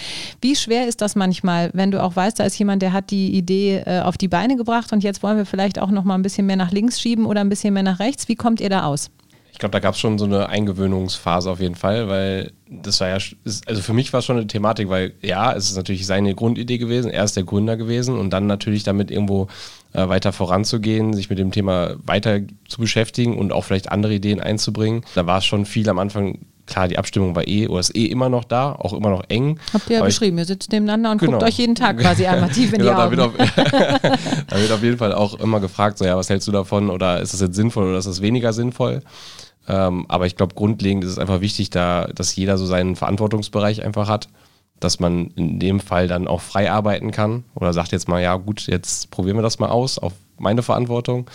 [0.41, 3.35] Wie schwer ist das manchmal, wenn du auch weißt, da ist jemand, der hat die
[3.35, 6.21] Idee äh, auf die Beine gebracht und jetzt wollen wir vielleicht auch noch mal ein
[6.21, 8.27] bisschen mehr nach links schieben oder ein bisschen mehr nach rechts.
[8.27, 9.09] Wie kommt ihr da aus?
[9.55, 13.07] Ich glaube, da gab es schon so eine Eingewöhnungsphase auf jeden Fall, weil das war
[13.07, 13.17] ja,
[13.65, 16.77] also für mich war es schon eine Thematik, weil ja, es ist natürlich seine Grundidee
[16.77, 19.47] gewesen, er ist der Gründer gewesen und dann natürlich damit irgendwo
[19.93, 24.41] äh, weiter voranzugehen, sich mit dem Thema weiter zu beschäftigen und auch vielleicht andere Ideen
[24.41, 25.05] einzubringen.
[25.15, 28.07] Da war es schon viel am Anfang klar, die Abstimmung war eh oder ist eh
[28.07, 29.57] immer noch da, auch immer noch eng.
[29.73, 31.33] Habt ihr ja beschrieben, ihr sitzt nebeneinander und genau.
[31.33, 33.17] guckt euch jeden Tag quasi einmal tief in genau, die Augen.
[33.17, 33.55] Da wird, auf,
[34.47, 37.21] da wird auf jeden Fall auch immer gefragt, so ja, was hältst du davon oder
[37.21, 39.01] ist das jetzt sinnvoll oder ist das weniger sinnvoll?
[39.67, 43.83] Ähm, aber ich glaube, grundlegend ist es einfach wichtig, da, dass jeder so seinen Verantwortungsbereich
[43.83, 44.29] einfach hat,
[44.79, 48.35] dass man in dem Fall dann auch frei arbeiten kann oder sagt jetzt mal, ja
[48.35, 51.29] gut, jetzt probieren wir das mal aus auf meine Verantwortung.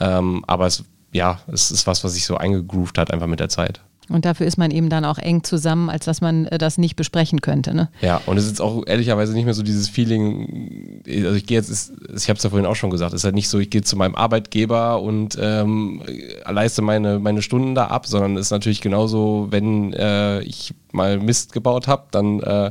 [0.00, 3.48] Ähm, aber es, ja, es ist was, was sich so eingegroovt hat einfach mit der
[3.48, 3.80] Zeit.
[4.08, 6.96] Und dafür ist man eben dann auch eng zusammen, als dass man äh, das nicht
[6.96, 7.74] besprechen könnte.
[7.74, 7.88] Ne?
[8.00, 11.70] Ja, und es ist auch ehrlicherweise nicht mehr so dieses Feeling, also ich gehe jetzt,
[11.70, 13.82] ich habe es ja vorhin auch schon gesagt, es ist halt nicht so, ich gehe
[13.82, 16.02] zu meinem Arbeitgeber und ähm,
[16.48, 21.18] leiste meine, meine Stunden da ab, sondern es ist natürlich genauso, wenn äh, ich mal
[21.18, 22.70] Mist gebaut habe, dann äh,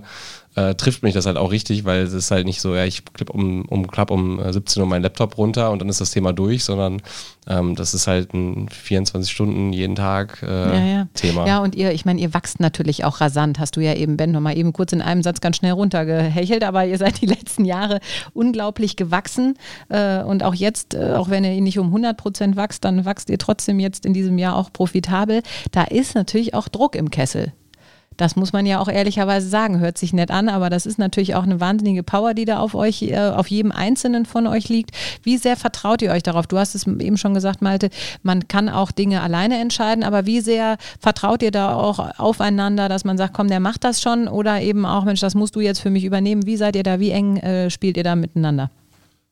[0.55, 3.03] äh, trifft mich das halt auch richtig, weil es ist halt nicht so, ja, ich
[3.05, 6.33] klipp um, um, klapp um 17 Uhr meinen Laptop runter und dann ist das Thema
[6.33, 7.01] durch, sondern
[7.47, 11.07] ähm, das ist halt ein 24 Stunden jeden Tag äh, ja, ja.
[11.13, 11.47] Thema.
[11.47, 14.31] Ja, und ihr, ich meine, ihr wachst natürlich auch rasant, hast du ja eben, Ben,
[14.31, 17.99] nochmal eben kurz in einem Satz ganz schnell runtergehechelt, aber ihr seid die letzten Jahre
[18.33, 19.55] unglaublich gewachsen
[19.89, 23.29] äh, und auch jetzt, äh, auch wenn ihr nicht um 100 Prozent wächst, dann wächst
[23.29, 25.41] ihr trotzdem jetzt in diesem Jahr auch profitabel.
[25.71, 27.53] Da ist natürlich auch Druck im Kessel.
[28.17, 29.79] Das muss man ja auch ehrlicherweise sagen.
[29.79, 32.75] Hört sich nett an, aber das ist natürlich auch eine wahnsinnige Power, die da auf
[32.75, 34.91] euch, äh, auf jedem Einzelnen von euch liegt.
[35.23, 36.47] Wie sehr vertraut ihr euch darauf?
[36.47, 37.89] Du hast es eben schon gesagt, Malte,
[38.23, 43.03] man kann auch Dinge alleine entscheiden, aber wie sehr vertraut ihr da auch aufeinander, dass
[43.03, 45.79] man sagt, komm, der macht das schon oder eben auch, Mensch, das musst du jetzt
[45.79, 46.45] für mich übernehmen.
[46.45, 46.99] Wie seid ihr da?
[46.99, 48.69] Wie eng äh, spielt ihr da miteinander?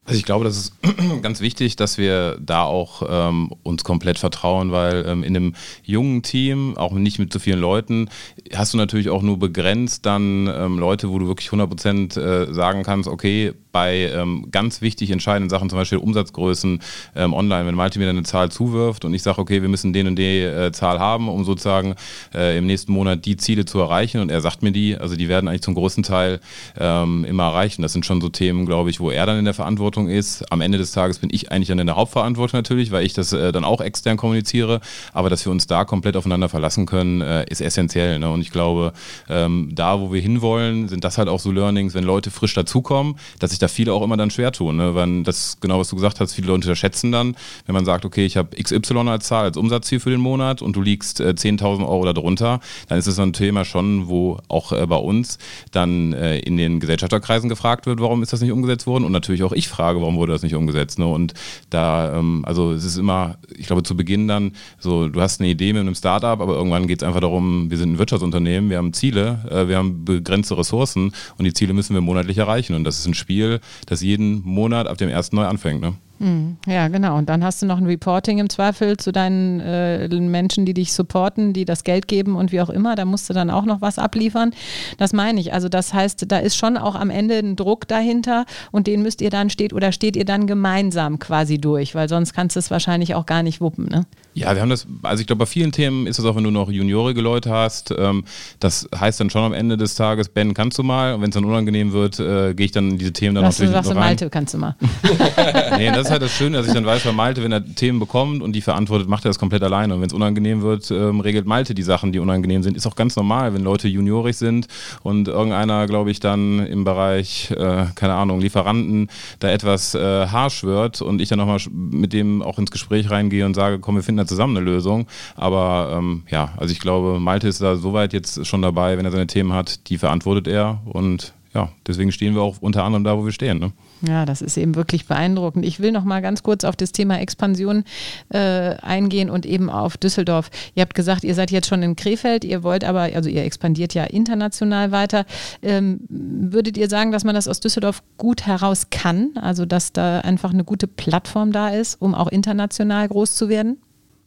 [0.06, 0.72] Also ich glaube, das ist
[1.22, 6.22] ganz wichtig, dass wir da auch ähm, uns komplett vertrauen, weil ähm, in einem jungen
[6.22, 8.10] Team, auch nicht mit so vielen Leuten,
[8.54, 12.52] hast du natürlich auch nur begrenzt dann ähm, Leute, wo du wirklich 100 Prozent äh,
[12.52, 16.80] sagen kannst, okay, bei ähm, ganz wichtig entscheidenden Sachen, zum Beispiel Umsatzgrößen
[17.16, 19.92] ähm, online, wenn Malte mir dann eine Zahl zuwirft und ich sage, okay, wir müssen
[19.92, 21.96] den und die äh, Zahl haben, um sozusagen
[22.32, 25.28] äh, im nächsten Monat die Ziele zu erreichen und er sagt mir die, also die
[25.28, 26.40] werden eigentlich zum großen Teil
[26.78, 27.82] ähm, immer erreichen.
[27.82, 30.50] Das sind schon so Themen, glaube ich, wo er dann in der Verantwortung ist.
[30.50, 33.32] Am Ende des Tages bin ich eigentlich dann in der Hauptverantwortung natürlich, weil ich das
[33.32, 34.80] äh, dann auch extern kommuniziere,
[35.12, 38.18] aber dass wir uns da komplett aufeinander verlassen können, äh, ist essentiell.
[38.18, 38.30] Ne?
[38.30, 38.92] Und ich glaube,
[39.28, 43.16] ähm, da, wo wir hinwollen, sind das halt auch so Learnings, wenn Leute frisch dazukommen,
[43.38, 44.76] dass ich da viele auch immer dann schwer tun.
[44.76, 44.94] Ne?
[44.94, 48.26] Weil das, genau was du gesagt hast, viele Leute unterschätzen dann, wenn man sagt, okay,
[48.26, 51.86] ich habe XY als Zahl, als Umsatzziel für den Monat und du liegst äh, 10.000
[51.86, 55.38] Euro darunter, dann ist es ein Thema schon, wo auch äh, bei uns
[55.70, 59.42] dann äh, in den Gesellschafterkreisen gefragt wird, warum ist das nicht umgesetzt worden und natürlich
[59.42, 60.98] auch ich frage, warum wurde das nicht umgesetzt.
[60.98, 61.06] Ne?
[61.06, 61.34] Und
[61.70, 65.50] da, ähm, also es ist immer, ich glaube zu Beginn dann so, du hast eine
[65.50, 68.78] Idee mit einem Startup, aber irgendwann geht es einfach darum, wir sind ein Wirtschaftsunternehmen, wir
[68.78, 72.84] haben Ziele, äh, wir haben begrenzte Ressourcen und die Ziele müssen wir monatlich erreichen und
[72.84, 75.80] das ist ein Spiel, das jeden Monat ab dem ersten neu anfängt.
[75.80, 75.94] Ne?
[76.24, 77.18] Hm, ja, genau.
[77.18, 80.94] Und dann hast du noch ein Reporting im Zweifel zu deinen äh, Menschen, die dich
[80.94, 82.94] supporten, die das Geld geben und wie auch immer.
[82.94, 84.54] Da musst du dann auch noch was abliefern.
[84.96, 85.52] Das meine ich.
[85.52, 89.20] Also das heißt, da ist schon auch am Ende ein Druck dahinter und den müsst
[89.20, 92.70] ihr dann steht oder steht ihr dann gemeinsam quasi durch, weil sonst kannst du es
[92.70, 93.84] wahrscheinlich auch gar nicht wuppen.
[93.84, 94.06] Ne?
[94.32, 96.50] Ja, wir haben das, also ich glaube, bei vielen Themen ist es auch, wenn du
[96.50, 98.24] noch juniorige Leute hast, ähm,
[98.60, 101.14] das heißt dann schon am Ende des Tages, Ben, kannst du mal?
[101.14, 103.58] Und wenn es dann unangenehm wird, äh, gehe ich dann in diese Themen dann Was
[103.58, 103.98] natürlich du sagst, rein.
[103.98, 104.74] Malte, kannst du mal.
[105.76, 107.98] nee, das ist halt das Schöne, dass ich dann weiß, bei Malte, wenn er Themen
[107.98, 109.94] bekommt und die verantwortet, macht er das komplett alleine.
[109.94, 112.76] Und wenn es unangenehm wird, ähm, regelt Malte die Sachen, die unangenehm sind.
[112.76, 114.68] Ist auch ganz normal, wenn Leute juniorig sind
[115.02, 119.08] und irgendeiner, glaube ich, dann im Bereich, äh, keine Ahnung, Lieferanten
[119.40, 123.44] da etwas äh, harsch wird und ich dann nochmal mit dem auch ins Gespräch reingehe
[123.44, 125.08] und sage, komm, wir finden da zusammen eine Lösung.
[125.34, 129.10] Aber ähm, ja, also ich glaube, Malte ist da soweit jetzt schon dabei, wenn er
[129.10, 133.16] seine Themen hat, die verantwortet er und ja, deswegen stehen wir auch unter anderem da,
[133.16, 133.58] wo wir stehen.
[133.58, 133.72] Ne?
[134.06, 135.64] Ja, das ist eben wirklich beeindruckend.
[135.64, 137.84] Ich will noch mal ganz kurz auf das Thema Expansion
[138.28, 140.50] äh, eingehen und eben auf Düsseldorf.
[140.74, 143.94] Ihr habt gesagt, ihr seid jetzt schon in Krefeld, ihr wollt aber, also ihr expandiert
[143.94, 145.24] ja international weiter.
[145.62, 149.30] Ähm, würdet ihr sagen, dass man das aus Düsseldorf gut heraus kann?
[149.36, 153.78] Also, dass da einfach eine gute Plattform da ist, um auch international groß zu werden?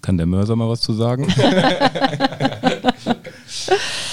[0.02, 1.28] Kann der Mörser mal was zu sagen?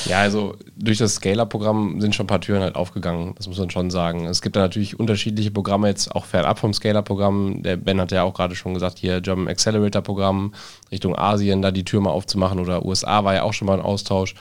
[0.07, 3.71] Ja, also durch das Scaler-Programm sind schon ein paar Türen halt aufgegangen, das muss man
[3.71, 4.27] schon sagen.
[4.27, 7.63] Es gibt da natürlich unterschiedliche Programme jetzt auch fernab vom Scaler-Programm.
[7.63, 10.53] Der Ben hat ja auch gerade schon gesagt, hier German Accelerator-Programm
[10.93, 13.85] Richtung Asien, da die Tür mal aufzumachen oder USA war ja auch schon mal ein
[13.85, 14.35] Austausch.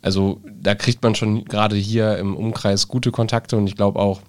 [0.00, 4.20] Also da kriegt man schon gerade hier im Umkreis gute Kontakte und ich glaube auch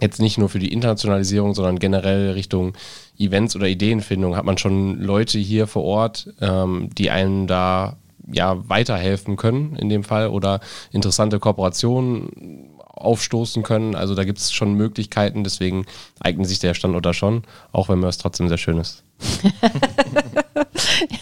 [0.00, 2.74] jetzt nicht nur für die Internationalisierung, sondern generell Richtung
[3.18, 7.96] Events oder Ideenfindung hat man schon Leute hier vor Ort, ähm, die einen da
[8.30, 13.94] ja weiterhelfen können in dem Fall oder interessante Kooperationen aufstoßen können.
[13.94, 15.86] Also da gibt es schon Möglichkeiten, deswegen
[16.20, 19.04] eignet sich der Standort da schon, auch wenn Mörs trotzdem sehr schön ist.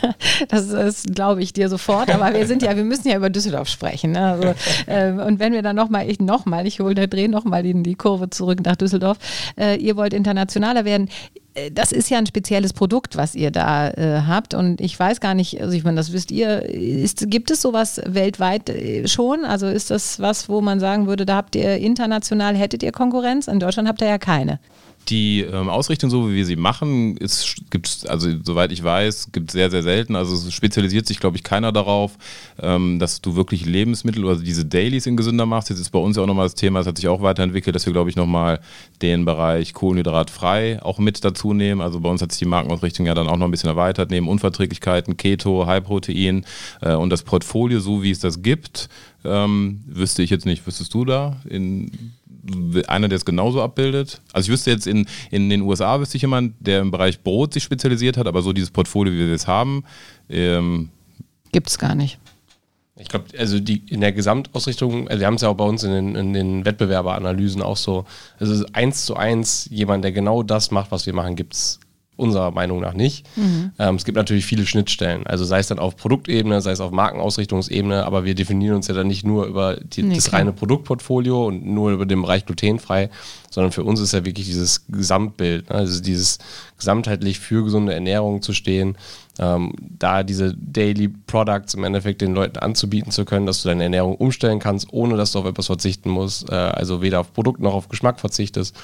[0.03, 0.15] ja,
[0.49, 3.69] das, das glaube ich dir sofort, aber wir sind ja, wir müssen ja über Düsseldorf
[3.69, 4.13] sprechen.
[4.13, 4.21] Ne?
[4.21, 4.55] Also,
[4.87, 8.31] äh, und wenn wir dann nochmal, ich nochmal, ich hole, drehe nochmal die, die Kurve
[8.31, 9.19] zurück nach Düsseldorf,
[9.59, 11.09] äh, ihr wollt internationaler werden
[11.73, 14.55] das ist ja ein spezielles Produkt, was ihr da äh, habt.
[14.55, 18.01] Und ich weiß gar nicht, also ich meine, das wisst ihr, ist, gibt es sowas
[18.07, 19.45] weltweit äh, schon?
[19.45, 23.47] Also ist das was, wo man sagen würde, da habt ihr international, hättet ihr Konkurrenz?
[23.47, 24.59] In Deutschland habt ihr ja keine.
[25.09, 27.17] Die ähm, Ausrichtung, so wie wir sie machen,
[27.71, 30.17] gibt es, also soweit ich weiß, gibt es sehr, sehr selten.
[30.17, 32.13] Also es spezialisiert sich, glaube ich, keiner darauf,
[32.61, 35.69] ähm, dass du wirklich Lebensmittel oder diese Dailies in gesünder machst.
[35.69, 37.85] Jetzt ist bei uns ja auch nochmal das Thema, das hat sich auch weiterentwickelt, dass
[37.85, 38.61] wir, glaube ich, nochmal
[39.03, 41.83] den Bereich kohlenhydratfrei auch mit dazu nehmen.
[41.83, 44.27] Also bei uns hat sich die Markenausrichtung ja dann auch noch ein bisschen erweitert, neben
[44.27, 46.47] Unverträglichkeiten, Keto, High-Protein
[46.81, 48.89] äh, und das Portfolio, so wie es das gibt,
[49.25, 50.67] ähm, wüsste ich jetzt nicht.
[50.67, 51.91] Wüsstest du da in
[52.87, 54.21] einer, der es genauso abbildet?
[54.33, 57.55] Also ich wüsste jetzt in, in den USA wüsste ich jemand, der im Bereich Brot
[57.55, 59.85] sich spezialisiert hat, aber so dieses Portfolio, wie wir es haben,
[60.29, 60.91] ähm,
[61.53, 62.19] gibt es gar nicht.
[62.97, 65.83] Ich glaube, also die in der Gesamtausrichtung, also wir haben es ja auch bei uns
[65.83, 68.05] in den, in den Wettbewerberanalysen auch so,
[68.39, 71.81] also eins zu eins jemand, der genau das macht, was wir machen, gibt es
[72.17, 73.27] unserer Meinung nach nicht.
[73.37, 73.73] Mhm.
[73.79, 76.93] Ähm, es gibt natürlich viele Schnittstellen, also sei es dann auf Produktebene, sei es auf
[76.93, 80.41] Markenausrichtungsebene, aber wir definieren uns ja dann nicht nur über die, nee, das klar.
[80.41, 83.11] reine Produktportfolio und nur über den Bereich glutenfrei,
[83.51, 85.77] sondern für uns ist ja wirklich dieses Gesamtbild, ne?
[85.77, 86.39] also dieses
[86.79, 88.97] gesamtheitlich für gesunde Ernährung zu stehen,
[89.39, 93.85] ähm, da diese Daily Products im Endeffekt den Leuten anzubieten zu können, dass du deine
[93.85, 97.61] Ernährung umstellen kannst, ohne dass du auf etwas verzichten musst, äh, also weder auf Produkt
[97.61, 98.77] noch auf Geschmack verzichtest.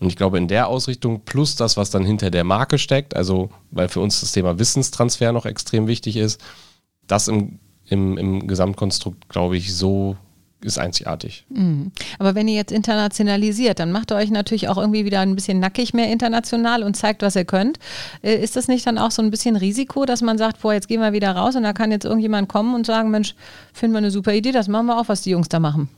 [0.00, 3.50] Und ich glaube, in der Ausrichtung plus das, was dann hinter der Marke steckt, also
[3.70, 6.40] weil für uns das Thema Wissenstransfer noch extrem wichtig ist,
[7.06, 10.16] das im, im, im Gesamtkonstrukt, glaube ich, so
[10.60, 11.44] ist einzigartig.
[11.50, 11.92] Mhm.
[12.18, 15.60] Aber wenn ihr jetzt internationalisiert, dann macht ihr euch natürlich auch irgendwie wieder ein bisschen
[15.60, 17.78] nackig mehr international und zeigt, was ihr könnt.
[18.22, 20.88] Äh, ist das nicht dann auch so ein bisschen Risiko, dass man sagt, boah, jetzt
[20.88, 23.34] gehen wir wieder raus und da kann jetzt irgendjemand kommen und sagen, Mensch,
[23.72, 25.88] finden wir eine super Idee, das machen wir auch, was die Jungs da machen?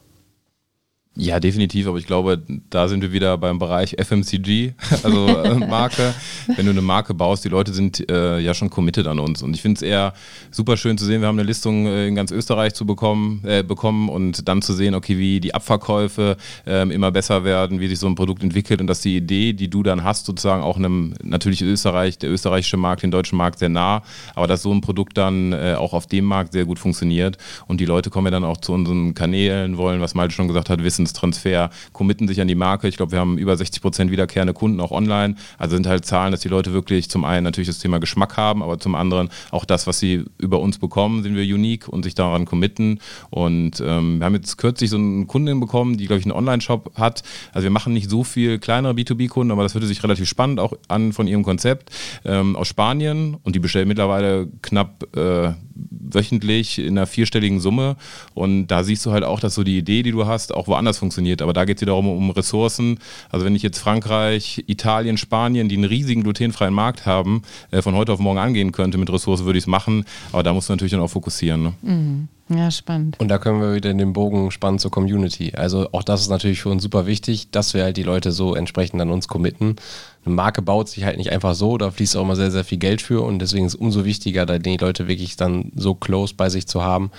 [1.17, 6.15] Ja, definitiv, aber ich glaube, da sind wir wieder beim Bereich FMCG, also äh, Marke.
[6.55, 9.43] Wenn du eine Marke baust, die Leute sind äh, ja schon committed an uns.
[9.43, 10.15] Und ich finde es eher
[10.53, 13.65] super schön zu sehen, wir haben eine Listung äh, in ganz Österreich zu bekommen, äh,
[13.65, 17.99] bekommen und dann zu sehen, okay, wie die Abverkäufe ähm, immer besser werden, wie sich
[17.99, 21.15] so ein Produkt entwickelt und dass die Idee, die du dann hast, sozusagen auch einem
[21.25, 24.05] natürlich Österreich, der österreichische Markt, den deutschen Markt sehr nah,
[24.37, 27.81] aber dass so ein Produkt dann äh, auch auf dem Markt sehr gut funktioniert und
[27.81, 30.83] die Leute kommen ja dann auch zu unseren Kanälen, wollen, was Malte schon gesagt hat,
[30.85, 32.89] wissen, Wissenstransfer, committen sich an die Marke.
[32.89, 35.35] Ich glaube, wir haben über 60 Prozent wiederkehrende Kunden auch online.
[35.59, 38.63] Also sind halt Zahlen, dass die Leute wirklich zum einen natürlich das Thema Geschmack haben,
[38.63, 42.15] aber zum anderen auch das, was sie über uns bekommen, sind wir unique und sich
[42.15, 43.01] daran committen.
[43.31, 46.93] Und ähm, wir haben jetzt kürzlich so eine Kundin bekommen, die, glaube ich, einen Online-Shop
[46.97, 47.23] hat.
[47.53, 50.75] Also wir machen nicht so viel kleinere B2B-Kunden, aber das würde sich relativ spannend auch
[50.89, 51.91] an von ihrem Konzept
[52.25, 55.53] ähm, aus Spanien und die bestellen mittlerweile knapp äh,
[55.91, 57.97] wöchentlich in einer vierstelligen Summe.
[58.35, 60.99] Und da siehst du halt auch, dass so die Idee, die du hast, auch woanders
[60.99, 61.43] funktioniert.
[61.43, 62.99] Aber da geht es wiederum um Ressourcen.
[63.31, 67.95] Also wenn ich jetzt Frankreich, Italien, Spanien, die einen riesigen glutenfreien Markt haben, äh, von
[67.95, 70.05] heute auf morgen angehen könnte mit Ressourcen, würde ich es machen.
[70.33, 71.63] Aber da musst du natürlich dann auch fokussieren.
[71.63, 71.73] Ne?
[71.83, 72.29] Mhm.
[72.53, 73.19] Ja, spannend.
[73.21, 75.53] Und da können wir wieder den Bogen spannen zur Community.
[75.55, 78.57] Also auch das ist natürlich für uns super wichtig, dass wir halt die Leute so
[78.57, 79.77] entsprechend an uns committen.
[80.25, 82.79] Eine Marke baut sich halt nicht einfach so, da fließt auch immer sehr, sehr viel
[82.79, 86.35] Geld für und deswegen ist es umso wichtiger, da die Leute wirklich dann so close
[86.35, 87.13] bei sich zu haben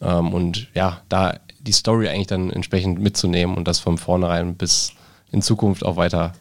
[0.00, 4.92] ähm, und ja, da die Story eigentlich dann entsprechend mitzunehmen und das von vornherein bis
[5.30, 6.32] in Zukunft auch weiter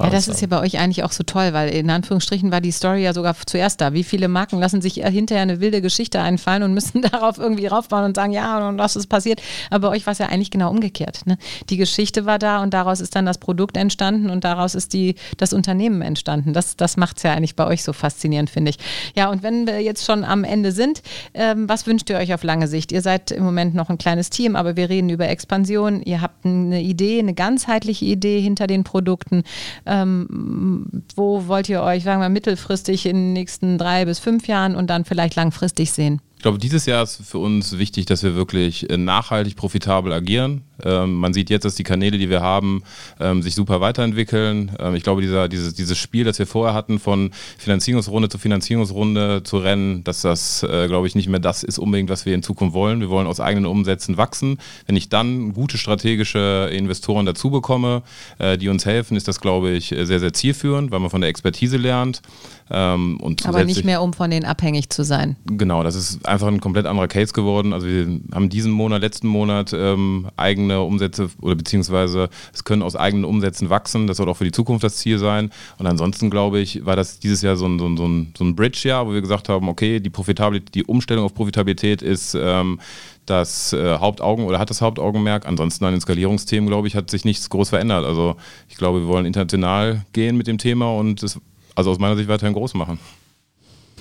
[0.00, 2.70] Ja, das ist ja bei euch eigentlich auch so toll, weil in Anführungsstrichen war die
[2.70, 3.92] Story ja sogar zuerst da.
[3.92, 8.04] Wie viele Marken lassen sich hinterher eine wilde Geschichte einfallen und müssen darauf irgendwie raufbauen
[8.04, 9.42] und sagen, ja, und was ist passiert.
[9.70, 11.26] Aber bei euch war es ja eigentlich genau umgekehrt.
[11.26, 11.36] Ne?
[11.68, 15.16] Die Geschichte war da und daraus ist dann das Produkt entstanden und daraus ist die,
[15.36, 16.52] das Unternehmen entstanden.
[16.52, 18.78] Das, das macht es ja eigentlich bei euch so faszinierend, finde ich.
[19.14, 21.02] Ja, und wenn wir jetzt schon am Ende sind,
[21.34, 22.92] ähm, was wünscht ihr euch auf lange Sicht?
[22.92, 26.02] Ihr seid im Moment noch ein kleines Team, aber wir reden über Expansion.
[26.02, 29.42] Ihr habt eine Idee, eine ganzheitliche Idee hinter den Produkten.
[29.86, 34.76] Ähm, wo wollt ihr euch, sagen wir, mittelfristig in den nächsten drei bis fünf Jahren
[34.76, 36.20] und dann vielleicht langfristig sehen?
[36.36, 40.62] Ich glaube, dieses Jahr ist für uns wichtig, dass wir wirklich äh, nachhaltig profitabel agieren.
[40.84, 42.82] Ähm, man sieht jetzt, dass die Kanäle, die wir haben,
[43.20, 44.72] ähm, sich super weiterentwickeln.
[44.78, 49.42] Ähm, ich glaube, dieser, dieses, dieses Spiel, das wir vorher hatten, von Finanzierungsrunde zu Finanzierungsrunde
[49.42, 52.42] zu rennen, dass das, äh, glaube ich, nicht mehr das ist unbedingt, was wir in
[52.42, 53.00] Zukunft wollen.
[53.00, 54.58] Wir wollen aus eigenen Umsätzen wachsen.
[54.86, 58.02] Wenn ich dann gute strategische Investoren dazu bekomme,
[58.38, 61.30] äh, die uns helfen, ist das, glaube ich, sehr, sehr zielführend, weil man von der
[61.30, 62.22] Expertise lernt.
[62.70, 65.36] Ähm, Aber nicht mehr, um von denen abhängig zu sein.
[65.46, 67.72] Genau, das ist einfach ein komplett anderer Case geworden.
[67.72, 72.96] Also wir haben diesen Monat, letzten Monat ähm, eigene Umsätze oder beziehungsweise es können aus
[72.96, 74.06] eigenen Umsätzen wachsen.
[74.06, 75.50] Das soll auch für die Zukunft das Ziel sein.
[75.78, 78.44] Und ansonsten glaube ich, war das dieses Jahr so ein, so ein, so ein, so
[78.44, 82.80] ein Bridge-Jahr, wo wir gesagt haben, okay, die Profitabilität, die Umstellung auf Profitabilität ist ähm,
[83.26, 85.46] das äh, Hauptaugen oder hat das Hauptaugenmerk.
[85.46, 88.04] Ansonsten an den Skalierungsthemen, glaube ich, hat sich nichts groß verändert.
[88.04, 88.36] Also
[88.68, 91.40] ich glaube, wir wollen international gehen mit dem Thema und es
[91.74, 92.98] also aus meiner Sicht weiterhin groß machen.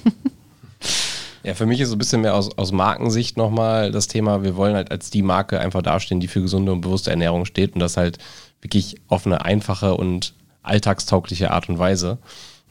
[1.47, 4.57] Ja, für mich ist so ein bisschen mehr aus, aus Markensicht nochmal das Thema, wir
[4.57, 7.79] wollen halt als die Marke einfach dastehen, die für gesunde und bewusste Ernährung steht und
[7.79, 8.17] das halt
[8.59, 12.17] wirklich auf eine einfache und alltagstaugliche Art und Weise.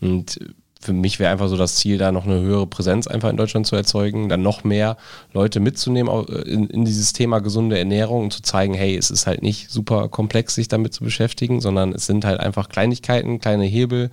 [0.02, 0.40] Und
[0.78, 3.66] für mich wäre einfach so das Ziel, da noch eine höhere Präsenz einfach in Deutschland
[3.66, 4.98] zu erzeugen, dann noch mehr
[5.32, 9.40] Leute mitzunehmen in, in, dieses Thema gesunde Ernährung und zu zeigen, hey, es ist halt
[9.40, 14.10] nicht super komplex, sich damit zu beschäftigen, sondern es sind halt einfach Kleinigkeiten, kleine Hebel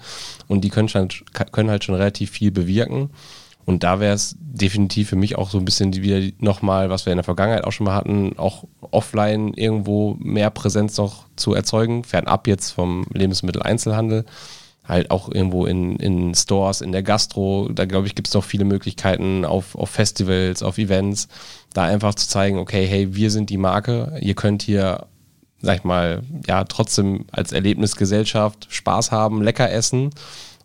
[0.47, 1.09] und die können, schon,
[1.51, 3.09] können halt schon relativ viel bewirken.
[3.65, 7.13] Und da wäre es definitiv für mich auch so ein bisschen wieder nochmal, was wir
[7.13, 12.03] in der Vergangenheit auch schon mal hatten, auch offline irgendwo mehr Präsenz noch zu erzeugen,
[12.03, 14.25] fernab jetzt vom Lebensmitteleinzelhandel.
[14.85, 18.43] Halt auch irgendwo in, in Stores, in der Gastro, da glaube ich, gibt es noch
[18.43, 21.29] viele Möglichkeiten auf, auf Festivals, auf Events,
[21.73, 25.07] da einfach zu zeigen, okay, hey, wir sind die Marke, ihr könnt hier,
[25.61, 30.09] sag ich mal, ja, trotzdem als Erlebnisgesellschaft Spaß haben, lecker essen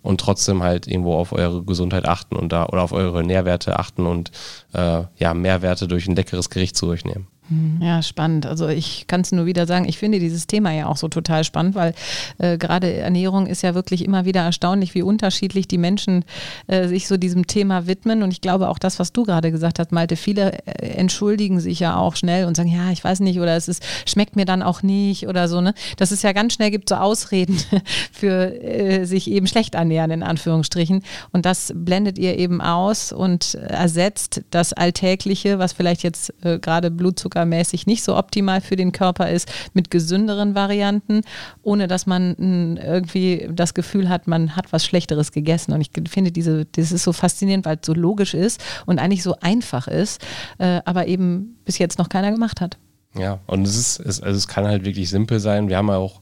[0.02, 4.06] und trotzdem halt irgendwo auf eure Gesundheit achten und da oder auf eure Nährwerte achten
[4.06, 4.30] und
[4.72, 7.28] äh, ja, Mehrwerte durch ein leckeres Gericht zu euch nehmen.
[7.48, 8.44] Hm, ja, spannend.
[8.44, 11.44] Also ich kann es nur wieder sagen, ich finde dieses Thema ja auch so total
[11.44, 11.94] spannend, weil
[12.36, 16.24] äh, gerade Ernährung ist ja wirklich immer wieder erstaunlich, wie unterschiedlich die Menschen
[16.66, 18.22] äh, sich so diesem Thema widmen.
[18.22, 21.80] Und ich glaube auch das, was du gerade gesagt hast, Malte, viele äh, entschuldigen sich
[21.80, 24.62] ja auch schnell und sagen, ja, ich weiß nicht, oder es ist, schmeckt mir dann
[24.62, 25.62] auch nicht oder so.
[25.62, 25.72] Ne?
[25.96, 27.58] Dass es ja ganz schnell gibt so Ausreden
[28.12, 31.02] für äh, sich eben schlecht ernähren, in Anführungsstrichen.
[31.32, 36.90] Und das blendet ihr eben aus und ersetzt das Alltägliche, was vielleicht jetzt äh, gerade
[36.90, 41.22] Blutzucker zuckermäßig nicht so optimal für den Körper ist, mit gesünderen Varianten,
[41.62, 45.72] ohne dass man irgendwie das Gefühl hat, man hat was Schlechteres gegessen.
[45.72, 49.22] Und ich finde, diese, das ist so faszinierend, weil es so logisch ist und eigentlich
[49.22, 50.20] so einfach ist,
[50.58, 52.76] äh, aber eben bis jetzt noch keiner gemacht hat.
[53.14, 55.68] Ja, und es ist, es, also es kann halt wirklich simpel sein.
[55.68, 56.20] Wir haben ja auch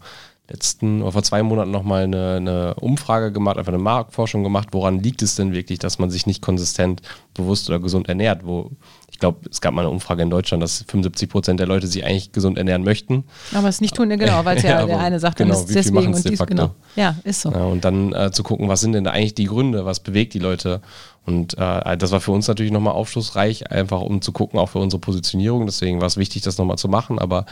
[0.49, 5.01] letzten oder vor zwei Monaten nochmal eine, eine Umfrage gemacht, einfach eine Marktforschung gemacht, woran
[5.01, 7.03] liegt es denn wirklich, dass man sich nicht konsistent
[7.35, 8.71] bewusst oder gesund ernährt, wo
[9.17, 12.05] ich glaube, es gab mal eine Umfrage in Deutschland, dass 75 Prozent der Leute sich
[12.05, 13.25] eigentlich gesund ernähren möchten.
[13.55, 16.13] Aber es nicht tun, genau, weil es ja, ja der eine sagt, genau, ist deswegen
[16.13, 16.75] und dies, genau.
[16.97, 17.51] Ja, ist so.
[17.51, 20.35] Ja, und dann äh, zu gucken, was sind denn da eigentlich die Gründe, was bewegt
[20.35, 20.83] die Leute
[21.25, 24.79] und äh, das war für uns natürlich nochmal aufschlussreich, einfach um zu gucken, auch für
[24.79, 25.65] unsere Positionierung.
[25.65, 27.19] Deswegen war es wichtig, das nochmal zu machen.
[27.19, 27.47] Aber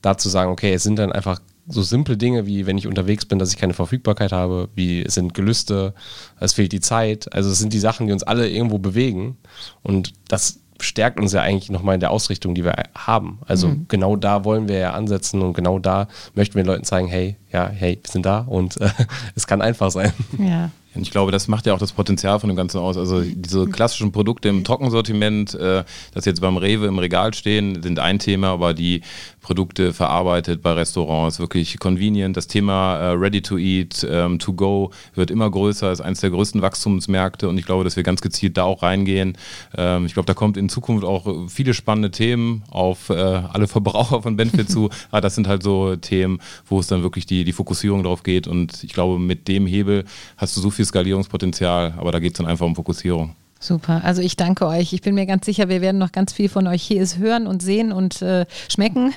[0.00, 3.26] da zu sagen, okay, es sind dann einfach so simple Dinge wie, wenn ich unterwegs
[3.26, 5.92] bin, dass ich keine Verfügbarkeit habe, wie es sind Gelüste,
[6.40, 7.30] es fehlt die Zeit.
[7.34, 9.36] Also es sind die Sachen, die uns alle irgendwo bewegen.
[9.82, 13.38] Und das stärkt uns ja eigentlich nochmal in der Ausrichtung, die wir haben.
[13.46, 13.86] Also mhm.
[13.88, 17.36] genau da wollen wir ja ansetzen und genau da möchten wir den Leuten zeigen, hey,
[17.52, 18.90] ja, hey, wir sind da und äh,
[19.34, 20.12] es kann einfach sein.
[20.38, 20.70] Ja.
[20.94, 22.96] Und ich glaube, das macht ja auch das Potenzial von dem Ganzen aus.
[22.96, 27.98] Also diese klassischen Produkte im Trockensortiment, äh, das jetzt beim Rewe im Regal stehen, sind
[27.98, 29.02] ein Thema, aber die
[29.40, 32.36] Produkte verarbeitet bei Restaurants, wirklich convenient.
[32.36, 36.30] Das Thema äh, Ready to Eat, ähm, to go wird immer größer, ist eines der
[36.30, 39.38] größten Wachstumsmärkte und ich glaube, dass wir ganz gezielt da auch reingehen.
[39.76, 44.22] Ähm, ich glaube, da kommt in Zukunft auch viele spannende Themen auf äh, alle Verbraucher
[44.22, 44.90] von Benefit zu.
[45.10, 48.46] Aber das sind halt so Themen, wo es dann wirklich die, die Fokussierung drauf geht
[48.46, 50.04] und ich glaube, mit dem Hebel
[50.36, 53.34] hast du so viel Skalierungspotenzial, aber da geht es dann einfach um Fokussierung.
[53.60, 54.02] Super.
[54.04, 54.92] Also ich danke euch.
[54.92, 57.60] Ich bin mir ganz sicher, wir werden noch ganz viel von euch hier hören und
[57.60, 59.14] sehen und äh, schmecken.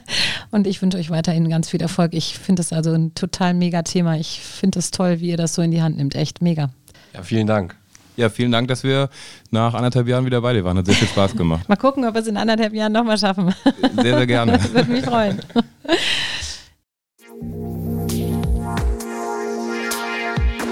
[0.50, 2.14] und ich wünsche euch weiterhin ganz viel Erfolg.
[2.14, 4.16] Ich finde es also ein total mega Thema.
[4.16, 6.14] Ich finde es toll, wie ihr das so in die Hand nimmt.
[6.14, 6.70] Echt mega.
[7.12, 7.76] Ja, vielen Dank.
[8.16, 9.08] Ja, vielen Dank, dass wir
[9.50, 10.76] nach anderthalb Jahren wieder bei dir waren.
[10.76, 11.68] Hat sehr viel Spaß gemacht.
[11.68, 13.54] Mal gucken, ob wir es in anderthalb Jahren nochmal schaffen.
[14.02, 14.58] Sehr, sehr gerne.
[14.72, 15.40] Würde mich freuen.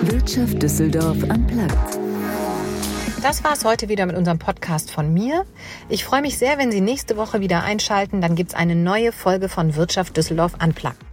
[0.02, 1.98] Wirtschaft Düsseldorf am Platz.
[3.22, 5.44] Das war es heute wieder mit unserem Podcast von mir.
[5.88, 8.20] Ich freue mich sehr, wenn Sie nächste Woche wieder einschalten.
[8.20, 11.09] Dann gibt es eine neue Folge von Wirtschaft Düsseldorf Unplugged.